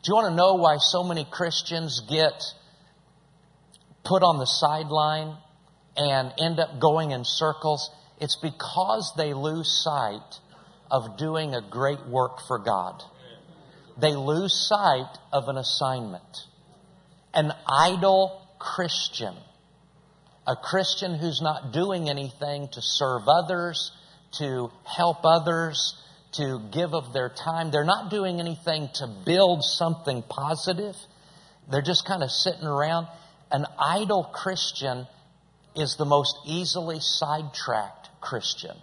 [0.03, 2.41] Do you want to know why so many Christians get
[4.05, 5.35] put on the sideline
[5.97, 7.91] and end up going in circles?
[8.21, 10.39] It's because they lose sight
[10.89, 13.03] of doing a great work for God.
[13.99, 16.45] They lose sight of an assignment.
[17.33, 19.33] An idle Christian,
[20.45, 23.91] a Christian who's not doing anything to serve others,
[24.39, 25.95] to help others,
[26.33, 27.71] to give of their time.
[27.71, 30.95] They're not doing anything to build something positive.
[31.69, 33.07] They're just kind of sitting around.
[33.51, 35.07] An idle Christian
[35.75, 38.75] is the most easily sidetracked Christian.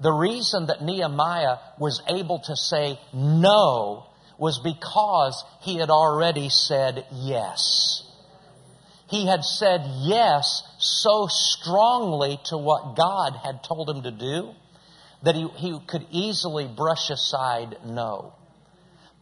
[0.00, 4.06] The reason that Nehemiah was able to say no
[4.38, 8.02] was because he had already said yes.
[9.08, 14.54] He had said yes so strongly to what God had told him to do
[15.22, 18.34] that he, he could easily brush aside no.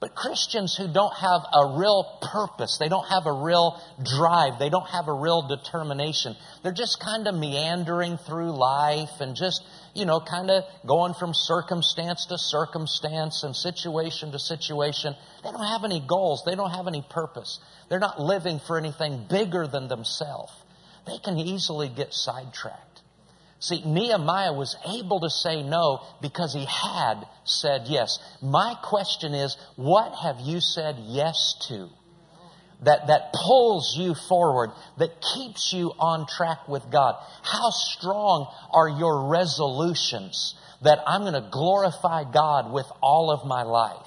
[0.00, 4.70] But Christians who don't have a real purpose, they don't have a real drive, they
[4.70, 9.62] don't have a real determination, they're just kind of meandering through life and just,
[9.95, 15.14] you know, kind of going from circumstance to circumstance and situation to situation.
[15.43, 17.59] They don't have any goals, they don't have any purpose.
[17.88, 20.53] They're not living for anything bigger than themselves.
[21.07, 23.03] They can easily get sidetracked.
[23.59, 28.18] See, Nehemiah was able to say no because he had said yes.
[28.41, 31.91] My question is, what have you said yes to?
[32.83, 37.14] That, that pulls you forward, that keeps you on track with God.
[37.43, 43.64] How strong are your resolutions that I'm going to glorify God with all of my
[43.64, 44.07] life?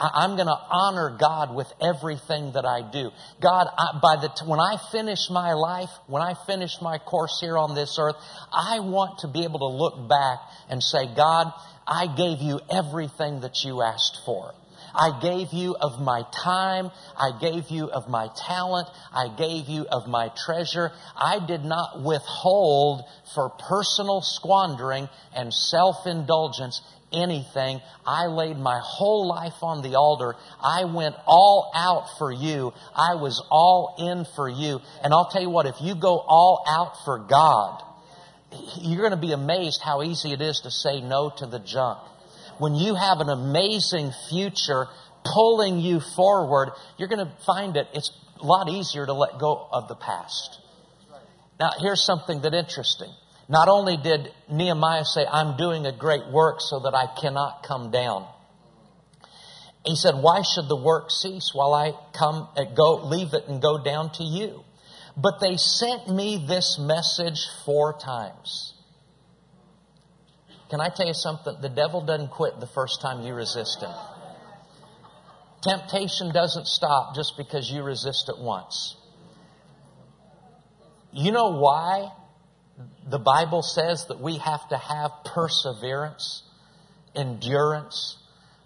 [0.00, 3.10] I, am going to honor God with everything that I do.
[3.40, 7.38] God, I, by the t- when I finish my life, when I finish my course
[7.40, 8.16] here on this earth,
[8.52, 10.38] I want to be able to look back
[10.70, 11.52] and say, God,
[11.86, 14.54] I gave you everything that you asked for.
[14.94, 16.90] I gave you of my time.
[17.16, 18.88] I gave you of my talent.
[19.12, 20.90] I gave you of my treasure.
[21.16, 23.02] I did not withhold
[23.34, 26.82] for personal squandering and self-indulgence
[27.12, 27.80] anything.
[28.06, 30.36] I laid my whole life on the altar.
[30.62, 32.72] I went all out for you.
[32.94, 34.80] I was all in for you.
[35.02, 37.82] And I'll tell you what, if you go all out for God,
[38.80, 41.98] you're going to be amazed how easy it is to say no to the junk.
[42.60, 44.86] When you have an amazing future
[45.24, 49.66] pulling you forward, you're going to find it, it's a lot easier to let go
[49.72, 50.60] of the past.
[51.58, 53.08] Now, here's something that interesting.
[53.48, 57.90] Not only did Nehemiah say, I'm doing a great work so that I cannot come
[57.90, 58.26] down.
[59.86, 63.48] He said, why should the work cease while I come and uh, go, leave it
[63.48, 64.64] and go down to you?
[65.16, 68.74] But they sent me this message four times.
[70.70, 71.56] Can I tell you something?
[71.60, 73.90] The devil doesn't quit the first time you resist him.
[75.62, 78.96] Temptation doesn't stop just because you resist it once.
[81.12, 82.12] You know why
[83.06, 86.44] the Bible says that we have to have perseverance,
[87.16, 88.16] endurance?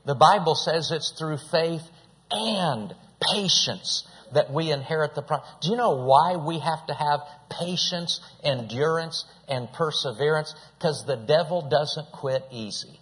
[0.05, 1.83] The Bible says it's through faith
[2.31, 2.95] and
[3.33, 5.49] patience that we inherit the promise.
[5.63, 7.21] Do you know why we have to have
[7.59, 10.55] patience, endurance, and perseverance?
[10.79, 12.99] Because the devil doesn't quit easy.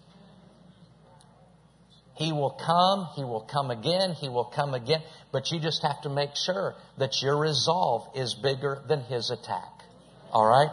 [2.16, 6.02] He will come, he will come again, he will come again, but you just have
[6.02, 9.82] to make sure that your resolve is bigger than his attack.
[10.30, 10.70] All right?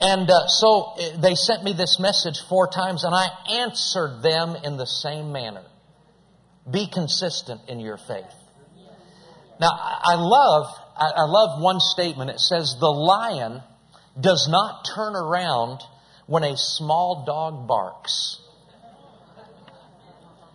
[0.00, 3.28] And uh, so uh, they sent me this message four times, and I
[3.62, 5.64] answered them in the same manner.
[6.70, 8.34] Be consistent in your faith.
[9.60, 12.30] Now, I love, I love one statement.
[12.30, 13.62] It says, the lion
[14.20, 15.80] does not turn around
[16.26, 18.38] when a small dog barks.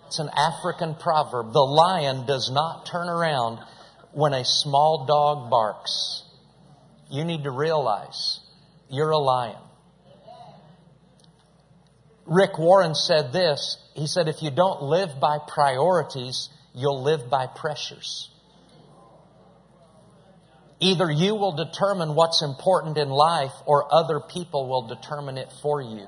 [0.05, 1.51] It's an African proverb.
[1.51, 3.59] The lion does not turn around
[4.11, 6.23] when a small dog barks.
[7.09, 8.39] You need to realize
[8.89, 9.57] you're a lion.
[12.27, 13.77] Rick Warren said this.
[13.95, 18.29] He said, if you don't live by priorities, you'll live by pressures.
[20.85, 25.81] Either you will determine what's important in life or other people will determine it for
[25.81, 26.05] you.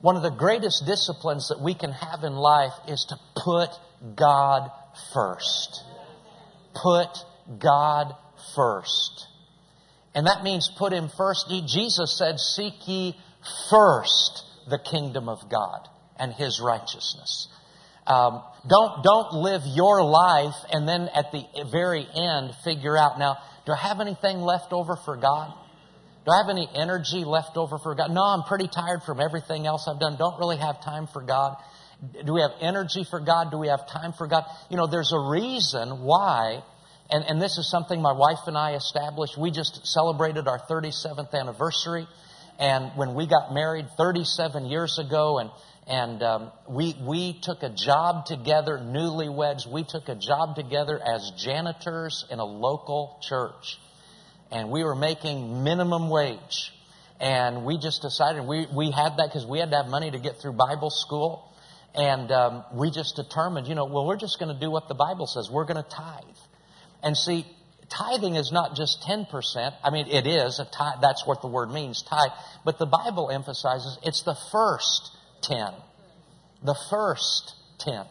[0.00, 3.68] One of the greatest disciplines that we can have in life is to put
[4.16, 4.70] God
[5.12, 5.84] first.
[6.74, 7.10] Put
[7.58, 8.14] God
[8.54, 9.26] first.
[10.14, 11.52] And that means put Him first.
[11.66, 13.20] Jesus said, Seek ye
[13.68, 15.86] first the kingdom of God
[16.18, 17.48] and His righteousness.
[18.06, 23.38] Um, don't don't live your life and then at the very end figure out now
[23.66, 25.52] do I have anything left over for God?
[26.24, 28.10] Do I have any energy left over for God?
[28.10, 30.16] No, I'm pretty tired from everything else I've done.
[30.16, 31.56] Don't really have time for God.
[32.24, 33.50] Do we have energy for God?
[33.50, 34.44] Do we have time for God?
[34.70, 36.62] You know, there's a reason why,
[37.10, 39.38] and, and this is something my wife and I established.
[39.38, 42.06] We just celebrated our 37th anniversary.
[42.58, 45.50] And when we got married 37 years ago, and
[45.86, 49.66] and um, we we took a job together, newlyweds.
[49.68, 53.78] We took a job together as janitors in a local church,
[54.50, 56.72] and we were making minimum wage.
[57.20, 60.18] And we just decided we we had that because we had to have money to
[60.18, 61.54] get through Bible school,
[61.94, 64.94] and um, we just determined, you know, well, we're just going to do what the
[64.94, 65.48] Bible says.
[65.50, 66.24] We're going to tithe,
[67.02, 67.46] and see.
[67.88, 69.72] Tithing is not just 10%.
[69.84, 70.58] I mean, it is.
[70.58, 72.32] A tithe, that's what the word means, tithe.
[72.64, 75.72] But the Bible emphasizes it's the first 10.
[76.64, 78.08] The first tenth.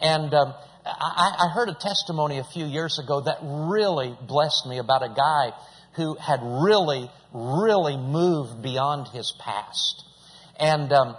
[0.00, 0.54] And um,
[0.84, 5.08] I, I heard a testimony a few years ago that really blessed me about a
[5.08, 5.52] guy
[5.96, 10.04] who had really, really moved beyond his past.
[10.58, 11.16] And um,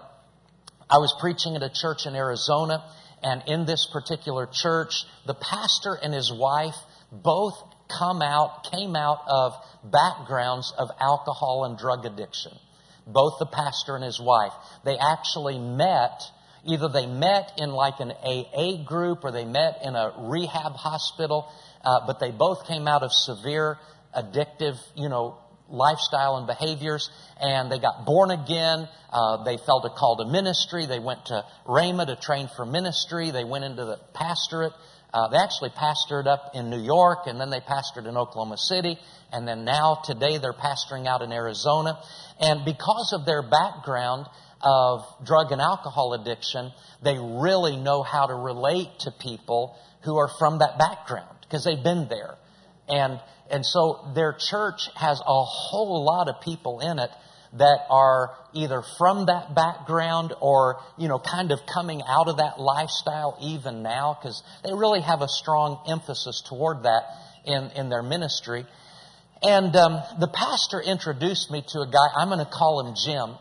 [0.89, 2.84] I was preaching at a church in Arizona,
[3.22, 6.76] and in this particular church, the pastor and his wife
[7.12, 7.56] both
[7.88, 12.52] come out, came out of backgrounds of alcohol and drug addiction
[13.08, 14.54] both the pastor and his wife.
[14.86, 16.22] They actually met,
[16.66, 21.51] either they met in like an AA group or they met in a rehab hospital,
[21.84, 23.78] uh, but they both came out of severe
[24.16, 25.38] addictive, you know,
[25.70, 27.10] lifestyle and behaviors,
[27.41, 28.88] and they got born again.
[29.12, 30.86] Uh, they felt a call to ministry.
[30.86, 33.32] They went to Rhema to train for ministry.
[33.32, 34.74] They went into the pastorate.
[35.14, 38.97] Uh, they actually pastored up in New York, and then they pastored in Oklahoma City,
[39.32, 41.99] and then now today they're pastoring out in Arizona.
[42.39, 44.26] And because of their background
[44.61, 46.72] of drug and alcohol addiction,
[47.03, 51.84] they really know how to relate to people who are from that background because they've
[51.84, 52.36] been there.
[52.88, 53.20] And,
[53.51, 57.11] and so their church has a whole lot of people in it
[57.58, 62.60] that are either from that background or, you know, kind of coming out of that
[62.60, 67.04] lifestyle even now because they really have a strong emphasis toward that
[67.45, 68.66] in, in their ministry.
[69.43, 73.36] And um, the pastor introduced me to a guy, I'm going to call him Jim.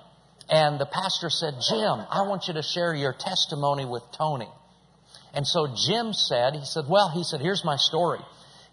[0.50, 4.48] And the pastor said, Jim, I want you to share your testimony with Tony.
[5.32, 8.18] And so Jim said, he said, well, he said, here's my story.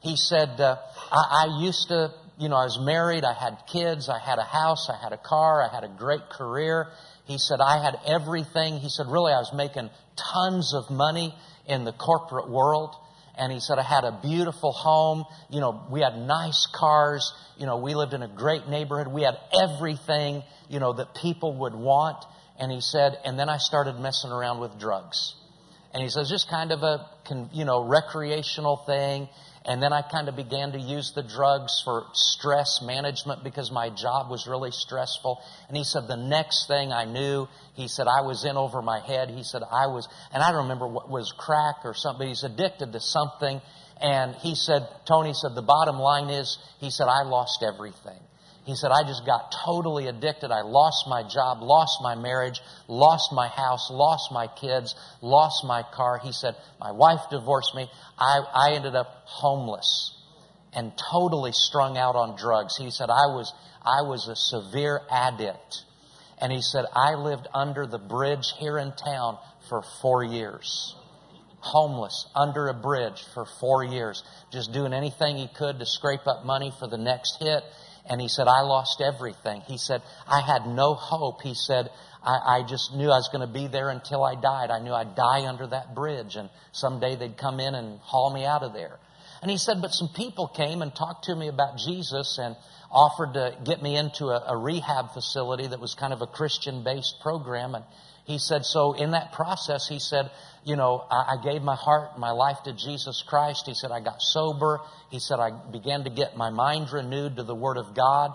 [0.02, 0.78] He said, uh,
[1.12, 4.44] I, I used to, you know, I was married, I had kids, I had a
[4.44, 6.88] house, I had a car, I had a great career.
[7.26, 8.80] He said, I had everything.
[8.80, 11.36] He said, really, I was making tons of money
[11.68, 12.96] in the corporate world.
[13.38, 15.26] And he said, I had a beautiful home.
[15.50, 17.34] You know, we had nice cars.
[17.58, 19.12] You know, we lived in a great neighborhood.
[19.14, 22.24] We had everything, you know, that people would want.
[22.58, 25.36] And he said, and then I started messing around with drugs.
[25.94, 27.06] And he says, just kind of a,
[27.52, 29.28] you know, recreational thing.
[29.66, 33.90] And then I kind of began to use the drugs for stress management because my
[33.90, 35.42] job was really stressful.
[35.68, 39.00] And he said, the next thing I knew, he said, I was in over my
[39.00, 39.30] head.
[39.30, 42.94] He said, I was, and I don't remember what was crack or something, he's addicted
[42.94, 43.62] to something.
[44.02, 48.20] And he said, Tony said, the bottom line is, he said, I lost everything.
[48.66, 50.52] He said, I just got totally addicted.
[50.52, 55.84] I lost my job, lost my marriage, lost my house, lost my kids, lost my
[55.94, 56.20] car.
[56.20, 57.90] He said, my wife divorced me.
[58.18, 60.16] I, I ended up homeless
[60.74, 62.78] and totally strung out on drugs.
[62.78, 63.52] He said, I was,
[63.82, 65.84] I was a severe addict.
[66.42, 69.38] And he said, I lived under the bridge here in town
[69.68, 70.96] for four years.
[71.62, 74.24] Homeless, under a bridge for four years.
[74.52, 77.64] Just doing anything he could to scrape up money for the next hit.
[78.10, 79.62] And he said, I lost everything.
[79.68, 81.42] He said, I had no hope.
[81.44, 81.90] He said,
[82.24, 84.72] I, I just knew I was going to be there until I died.
[84.72, 88.46] I knew I'd die under that bridge and someday they'd come in and haul me
[88.46, 88.98] out of there.
[89.42, 92.56] And he said, but some people came and talked to me about Jesus and
[92.92, 96.84] offered to get me into a, a rehab facility that was kind of a Christian
[96.84, 97.76] based program.
[97.76, 97.86] And
[98.26, 100.30] he said, so in that process, he said,
[100.64, 103.64] you know, I, I gave my heart, my life to Jesus Christ.
[103.66, 104.82] He said, I got sober.
[105.10, 108.32] He said, I began to get my mind renewed to the Word of God.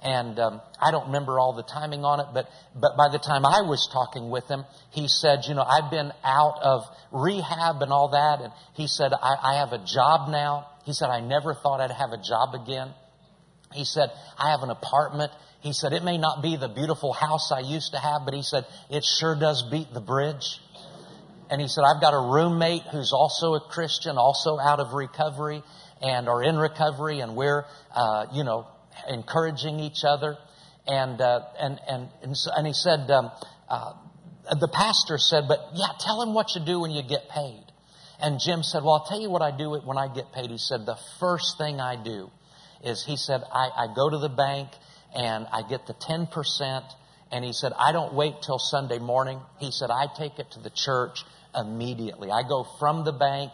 [0.00, 3.44] And um, I don't remember all the timing on it, but but by the time
[3.44, 7.90] I was talking with him, he said, you know, I've been out of rehab and
[7.90, 10.68] all that, and he said, I, I have a job now.
[10.84, 12.94] He said, I never thought I'd have a job again.
[13.72, 15.32] He said, I have an apartment.
[15.60, 18.42] He said, it may not be the beautiful house I used to have, but he
[18.42, 20.60] said, it sure does beat the bridge.
[21.50, 25.62] And he said, I've got a roommate who's also a Christian, also out of recovery
[26.00, 27.64] and are in recovery, and we're,
[27.94, 28.66] uh, you know,
[29.08, 30.36] encouraging each other.
[30.86, 33.30] And, uh, and, and, and, so, and, he said, um,
[33.68, 33.92] uh,
[34.58, 37.64] the pastor said, but yeah, tell him what you do when you get paid.
[38.20, 40.50] And Jim said, well, I'll tell you what I do when I get paid.
[40.50, 42.30] He said, the first thing I do
[42.84, 44.68] is, he said, I, I go to the bank
[45.14, 46.82] and I get the 10%.
[47.30, 49.40] And he said, I don't wait till Sunday morning.
[49.58, 51.24] He said, I take it to the church
[51.54, 52.30] immediately.
[52.30, 53.52] I go from the bank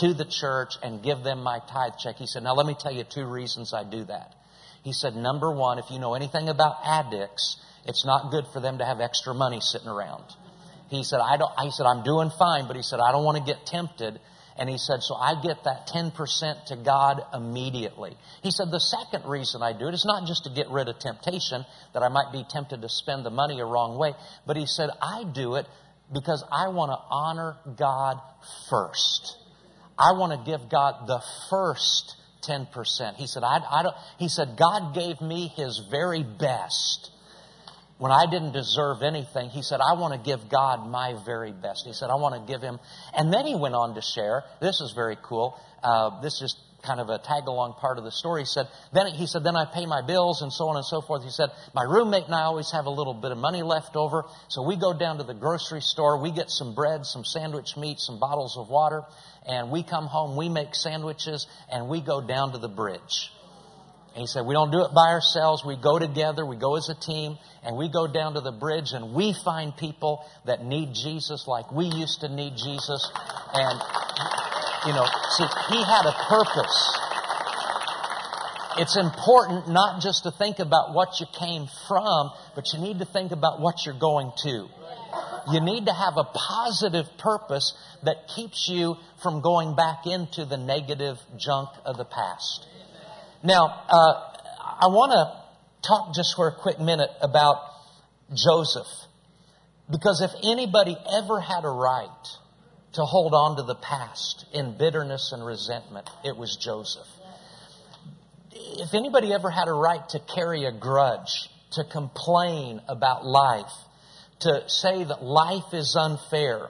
[0.00, 2.16] to the church and give them my tithe check.
[2.16, 4.34] He said, now let me tell you two reasons I do that.
[4.82, 7.56] He said, number one, if you know anything about addicts,
[7.86, 10.24] it's not good for them to have extra money sitting around.
[10.90, 13.38] He said, I don't, he said, I'm doing fine, but he said, I don't want
[13.38, 14.20] to get tempted.
[14.58, 18.16] And he said, so I get that 10% to God immediately.
[18.42, 20.98] He said, the second reason I do it is not just to get rid of
[20.98, 24.14] temptation, that I might be tempted to spend the money a wrong way,
[24.46, 25.66] but he said, I do it
[26.12, 28.20] because I want to honor God
[28.70, 29.36] first.
[29.98, 33.16] I want to give God the first 10%.
[33.16, 37.10] He said, I, I don't, he said, God gave me his very best
[37.98, 39.50] when I didn't deserve anything.
[39.50, 41.84] He said, I want to give God my very best.
[41.86, 42.78] He said, I want to give him.
[43.16, 45.58] And then he went on to share, this is very cool.
[45.82, 48.42] Uh, this is kind of a tag along part of the story.
[48.42, 51.00] He said, then he said, then I pay my bills and so on and so
[51.00, 51.24] forth.
[51.24, 54.24] He said, my roommate and I always have a little bit of money left over.
[54.48, 56.22] So we go down to the grocery store.
[56.22, 59.02] We get some bread, some sandwich meat, some bottles of water
[59.46, 63.30] and we come home, we make sandwiches, and we go down to the bridge.
[64.16, 65.62] And he said, we don't do it by ourselves.
[65.62, 66.46] We go together.
[66.46, 69.76] We go as a team and we go down to the bridge and we find
[69.76, 73.12] people that need Jesus like we used to need Jesus.
[73.52, 73.78] And,
[74.86, 75.04] you know,
[75.36, 76.98] see, he had a purpose.
[78.78, 83.04] It's important not just to think about what you came from, but you need to
[83.04, 84.66] think about what you're going to.
[85.52, 90.56] You need to have a positive purpose that keeps you from going back into the
[90.56, 92.66] negative junk of the past.
[93.46, 94.14] Now, uh,
[94.58, 97.58] I want to talk just for a quick minute about
[98.34, 98.88] Joseph.
[99.88, 102.26] Because if anybody ever had a right
[102.94, 107.06] to hold on to the past in bitterness and resentment, it was Joseph.
[108.50, 113.72] If anybody ever had a right to carry a grudge, to complain about life,
[114.40, 116.68] to say that life is unfair,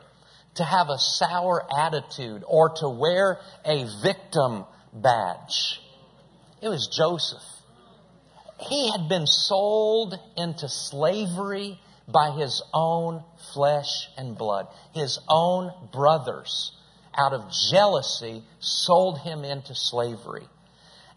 [0.56, 5.80] to have a sour attitude, or to wear a victim badge.
[6.60, 7.42] It was Joseph.
[8.58, 11.78] He had been sold into slavery
[12.08, 14.68] by his own flesh and blood.
[14.94, 16.72] His own brothers,
[17.14, 20.48] out of jealousy, sold him into slavery.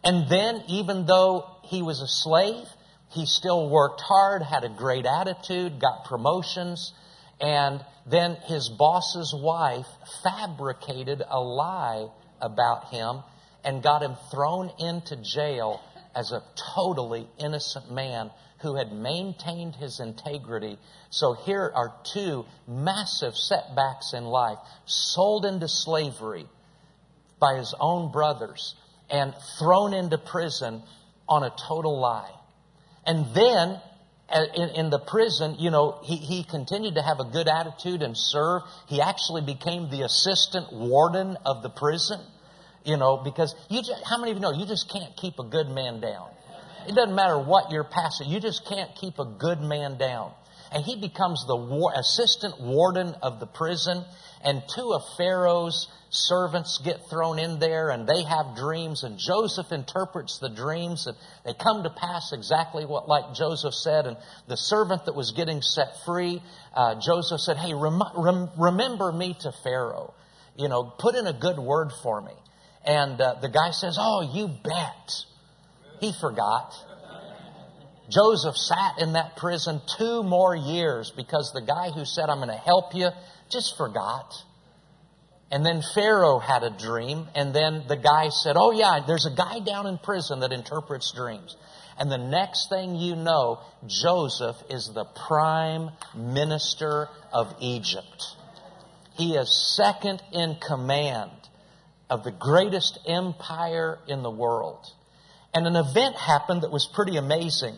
[0.03, 2.67] And then, even though he was a slave,
[3.09, 6.93] he still worked hard, had a great attitude, got promotions,
[7.39, 9.87] and then his boss's wife
[10.23, 12.09] fabricated a lie
[12.41, 13.23] about him
[13.63, 15.81] and got him thrown into jail
[16.15, 16.43] as a
[16.75, 18.31] totally innocent man
[18.61, 20.77] who had maintained his integrity.
[21.09, 24.57] So here are two massive setbacks in life.
[24.85, 26.45] Sold into slavery
[27.39, 28.75] by his own brothers
[29.09, 30.83] and thrown into prison
[31.27, 32.31] on a total lie.
[33.05, 33.79] And then
[34.29, 38.03] uh, in, in, the prison, you know, he, he continued to have a good attitude
[38.03, 38.61] and serve.
[38.87, 42.19] He actually became the assistant warden of the prison,
[42.89, 45.43] you know, because you just, how many of you know you just can't keep a
[45.43, 46.29] good man down?
[46.87, 48.29] It doesn't matter what you're passing.
[48.29, 50.31] You just can't keep a good man down.
[50.71, 54.03] And he becomes the war, assistant warden of the prison.
[54.43, 59.03] And two of Pharaoh's servants get thrown in there and they have dreams.
[59.03, 61.15] And Joseph interprets the dreams and
[61.45, 64.07] they come to pass exactly what, like Joseph said.
[64.07, 64.17] And
[64.47, 66.41] the servant that was getting set free,
[66.73, 70.15] uh, Joseph said, Hey, rem- rem- remember me to Pharaoh.
[70.57, 72.33] You know, put in a good word for me.
[72.85, 75.25] And uh, the guy says, Oh, you bet.
[75.99, 76.73] He forgot.
[78.09, 82.49] Joseph sat in that prison two more years because the guy who said, I'm going
[82.49, 83.09] to help you,
[83.51, 84.33] just forgot.
[85.51, 89.35] And then Pharaoh had a dream, and then the guy said, Oh, yeah, there's a
[89.35, 91.55] guy down in prison that interprets dreams.
[91.97, 98.23] And the next thing you know, Joseph is the prime minister of Egypt.
[99.17, 101.31] He is second in command
[102.09, 104.85] of the greatest empire in the world.
[105.53, 107.75] And an event happened that was pretty amazing.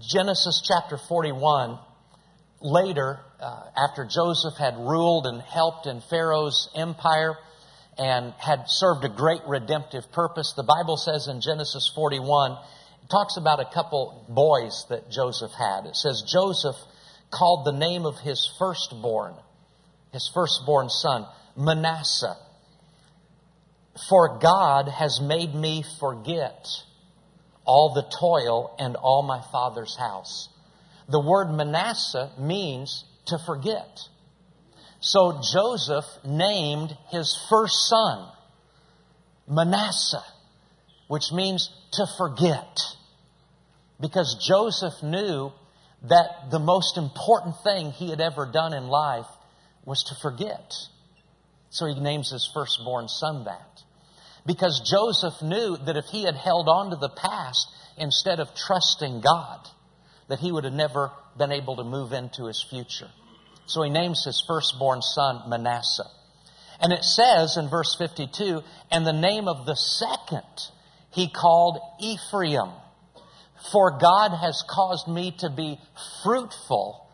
[0.00, 1.78] Genesis chapter 41,
[2.60, 7.36] later, uh, after Joseph had ruled and helped in Pharaoh's empire
[7.98, 13.36] and had served a great redemptive purpose, the Bible says in Genesis 41, it talks
[13.36, 15.86] about a couple boys that Joseph had.
[15.86, 16.76] It says Joseph
[17.30, 19.34] called the name of his firstborn,
[20.12, 21.26] his firstborn son,
[21.56, 22.36] Manasseh
[24.08, 26.66] for God has made me forget
[27.64, 30.48] all the toil and all my father's house.
[31.08, 34.00] The word Manasseh means to forget.
[35.00, 38.28] So Joseph named his first son
[39.48, 40.24] Manasseh,
[41.08, 42.80] which means to forget.
[44.00, 45.52] Because Joseph knew
[46.02, 49.26] that the most important thing he had ever done in life
[49.84, 50.74] was to forget.
[51.70, 53.82] So he names his firstborn son that.
[54.46, 59.20] Because Joseph knew that if he had held on to the past instead of trusting
[59.20, 59.68] God,
[60.28, 63.10] that he would have never been able to move into his future.
[63.66, 66.08] So he names his firstborn son Manasseh.
[66.80, 70.44] And it says in verse 52, and the name of the second
[71.10, 72.70] he called Ephraim.
[73.72, 75.80] For God has caused me to be
[76.22, 77.08] fruitful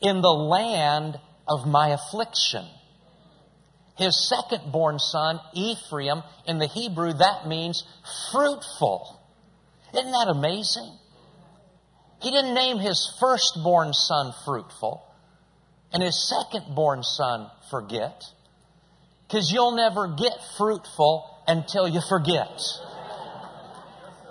[0.00, 2.66] in the land of my affliction.
[3.98, 7.84] His second born son, Ephraim, in the Hebrew, that means
[8.30, 9.20] fruitful.
[9.92, 10.96] Isn't that amazing?
[12.22, 15.04] He didn't name his firstborn son fruitful
[15.92, 18.22] and his second born son forget.
[19.26, 22.60] Because you'll never get fruitful until you forget.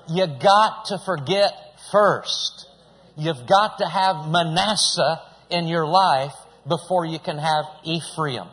[0.09, 1.51] You got to forget
[1.91, 2.67] first.
[3.17, 6.33] You've got to have Manasseh in your life
[6.67, 8.47] before you can have Ephraim.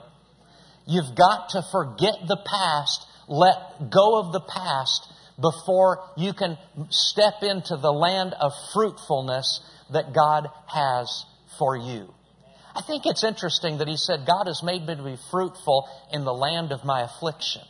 [0.86, 6.56] You've got to forget the past, let go of the past before you can
[6.90, 9.60] step into the land of fruitfulness
[9.92, 11.24] that God has
[11.58, 12.12] for you.
[12.76, 16.24] I think it's interesting that he said, God has made me to be fruitful in
[16.24, 17.62] the land of my affliction.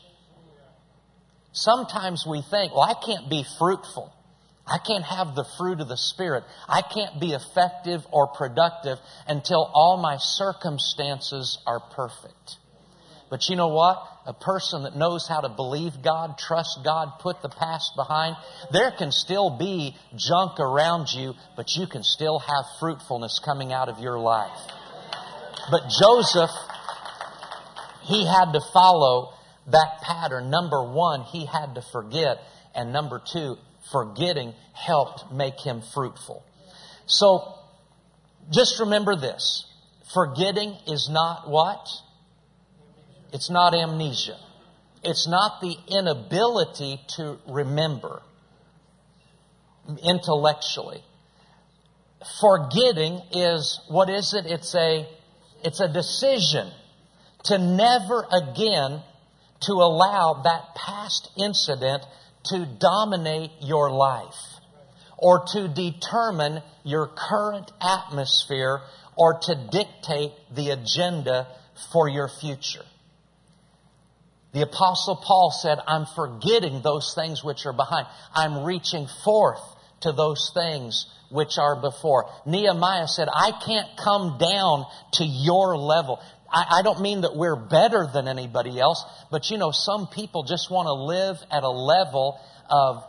[1.52, 4.12] Sometimes we think, well, I can't be fruitful.
[4.66, 6.44] I can't have the fruit of the Spirit.
[6.66, 8.98] I can't be effective or productive
[9.28, 12.56] until all my circumstances are perfect.
[13.34, 14.00] But you know what?
[14.26, 18.36] A person that knows how to believe God, trust God, put the past behind,
[18.70, 23.88] there can still be junk around you, but you can still have fruitfulness coming out
[23.88, 24.56] of your life.
[25.68, 26.50] But Joseph,
[28.02, 29.32] he had to follow
[29.66, 30.48] that pattern.
[30.48, 32.38] Number one, he had to forget.
[32.72, 33.56] And number two,
[33.90, 36.44] forgetting helped make him fruitful.
[37.06, 37.52] So,
[38.52, 39.66] just remember this.
[40.14, 41.84] Forgetting is not what?
[43.34, 44.38] It's not amnesia.
[45.02, 48.22] It's not the inability to remember
[50.04, 51.02] intellectually.
[52.40, 54.46] Forgetting is, what is it?
[54.46, 55.06] It's a,
[55.64, 56.70] it's a decision
[57.46, 59.02] to never again
[59.62, 62.04] to allow that past incident
[62.44, 64.60] to dominate your life
[65.18, 68.80] or to determine your current atmosphere
[69.16, 71.48] or to dictate the agenda
[71.92, 72.84] for your future.
[74.54, 78.06] The apostle Paul said, I'm forgetting those things which are behind.
[78.32, 79.60] I'm reaching forth
[80.02, 82.30] to those things which are before.
[82.46, 86.22] Nehemiah said, I can't come down to your level.
[86.48, 90.44] I, I don't mean that we're better than anybody else, but you know, some people
[90.44, 92.38] just want to live at a level
[92.70, 93.02] of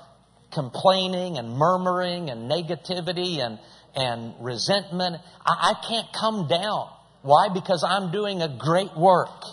[0.51, 3.59] complaining and murmuring and negativity and,
[3.95, 5.17] and resentment.
[5.45, 6.89] I, I can't come down.
[7.21, 7.49] Why?
[7.53, 9.43] Because I'm doing a great work.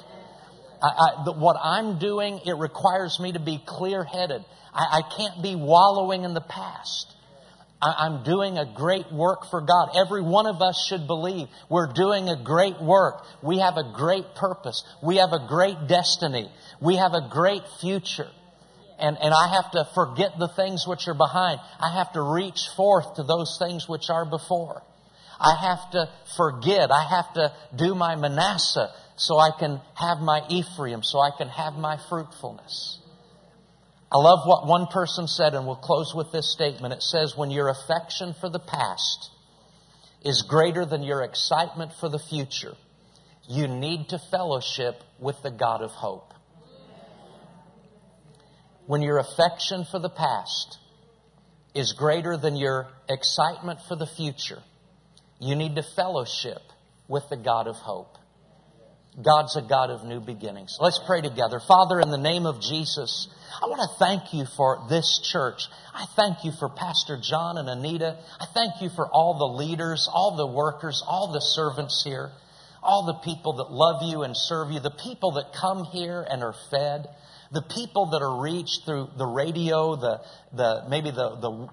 [0.82, 4.44] I, I, what I'm doing, it requires me to be clear headed.
[4.74, 7.14] I, I, can't be wallowing in the past.
[7.80, 9.90] I'm doing a great work for God.
[9.96, 13.24] Every one of us should believe we're doing a great work.
[13.42, 14.84] We have a great purpose.
[15.02, 16.48] We have a great destiny.
[16.80, 18.28] We have a great future.
[19.00, 21.58] And, and I have to forget the things which are behind.
[21.80, 24.82] I have to reach forth to those things which are before.
[25.40, 26.92] I have to forget.
[26.92, 28.92] I have to do my Manasseh
[29.22, 32.98] so I can have my Ephraim, so I can have my fruitfulness.
[34.10, 36.92] I love what one person said, and we'll close with this statement.
[36.92, 39.30] It says, When your affection for the past
[40.24, 42.74] is greater than your excitement for the future,
[43.48, 46.34] you need to fellowship with the God of hope.
[48.86, 50.78] When your affection for the past
[51.76, 54.62] is greater than your excitement for the future,
[55.38, 56.60] you need to fellowship
[57.06, 58.18] with the God of hope.
[59.20, 60.78] God's a God of new beginnings.
[60.80, 61.60] Let's pray together.
[61.60, 63.28] Father, in the name of Jesus,
[63.62, 65.60] I want to thank you for this church.
[65.92, 68.16] I thank you for Pastor John and Anita.
[68.40, 72.30] I thank you for all the leaders, all the workers, all the servants here,
[72.82, 76.42] all the people that love you and serve you, the people that come here and
[76.42, 77.06] are fed,
[77.52, 80.22] the people that are reached through the radio, the,
[80.56, 81.68] the, maybe the, the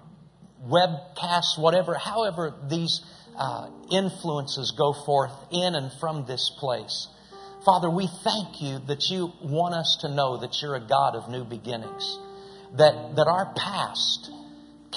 [0.68, 3.00] webcasts, whatever, however these
[3.38, 7.08] uh, influences go forth in and from this place.
[7.64, 11.28] Father, we thank you that you want us to know that you're a God of
[11.28, 12.18] new beginnings.
[12.76, 14.30] That, that our past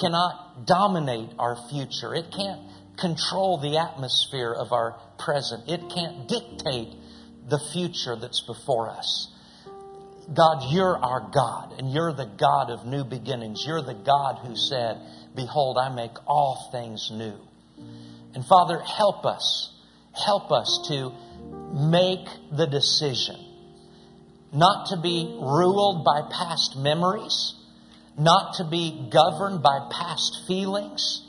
[0.00, 2.14] cannot dominate our future.
[2.14, 2.60] It can't
[2.96, 5.68] control the atmosphere of our present.
[5.68, 6.94] It can't dictate
[7.48, 9.28] the future that's before us.
[10.32, 13.62] God, you're our God, and you're the God of new beginnings.
[13.66, 14.96] You're the God who said,
[15.36, 17.36] Behold, I make all things new.
[18.34, 19.73] And Father, help us.
[20.14, 21.12] Help us to
[21.72, 23.36] make the decision
[24.54, 27.54] not to be ruled by past memories,
[28.16, 31.22] not to be governed by past feelings,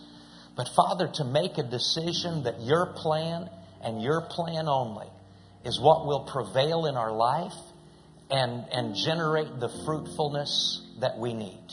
[0.55, 3.49] but Father, to make a decision that your plan
[3.81, 5.07] and your plan only
[5.65, 7.57] is what will prevail in our life
[8.29, 11.67] and, and generate the fruitfulness that we need.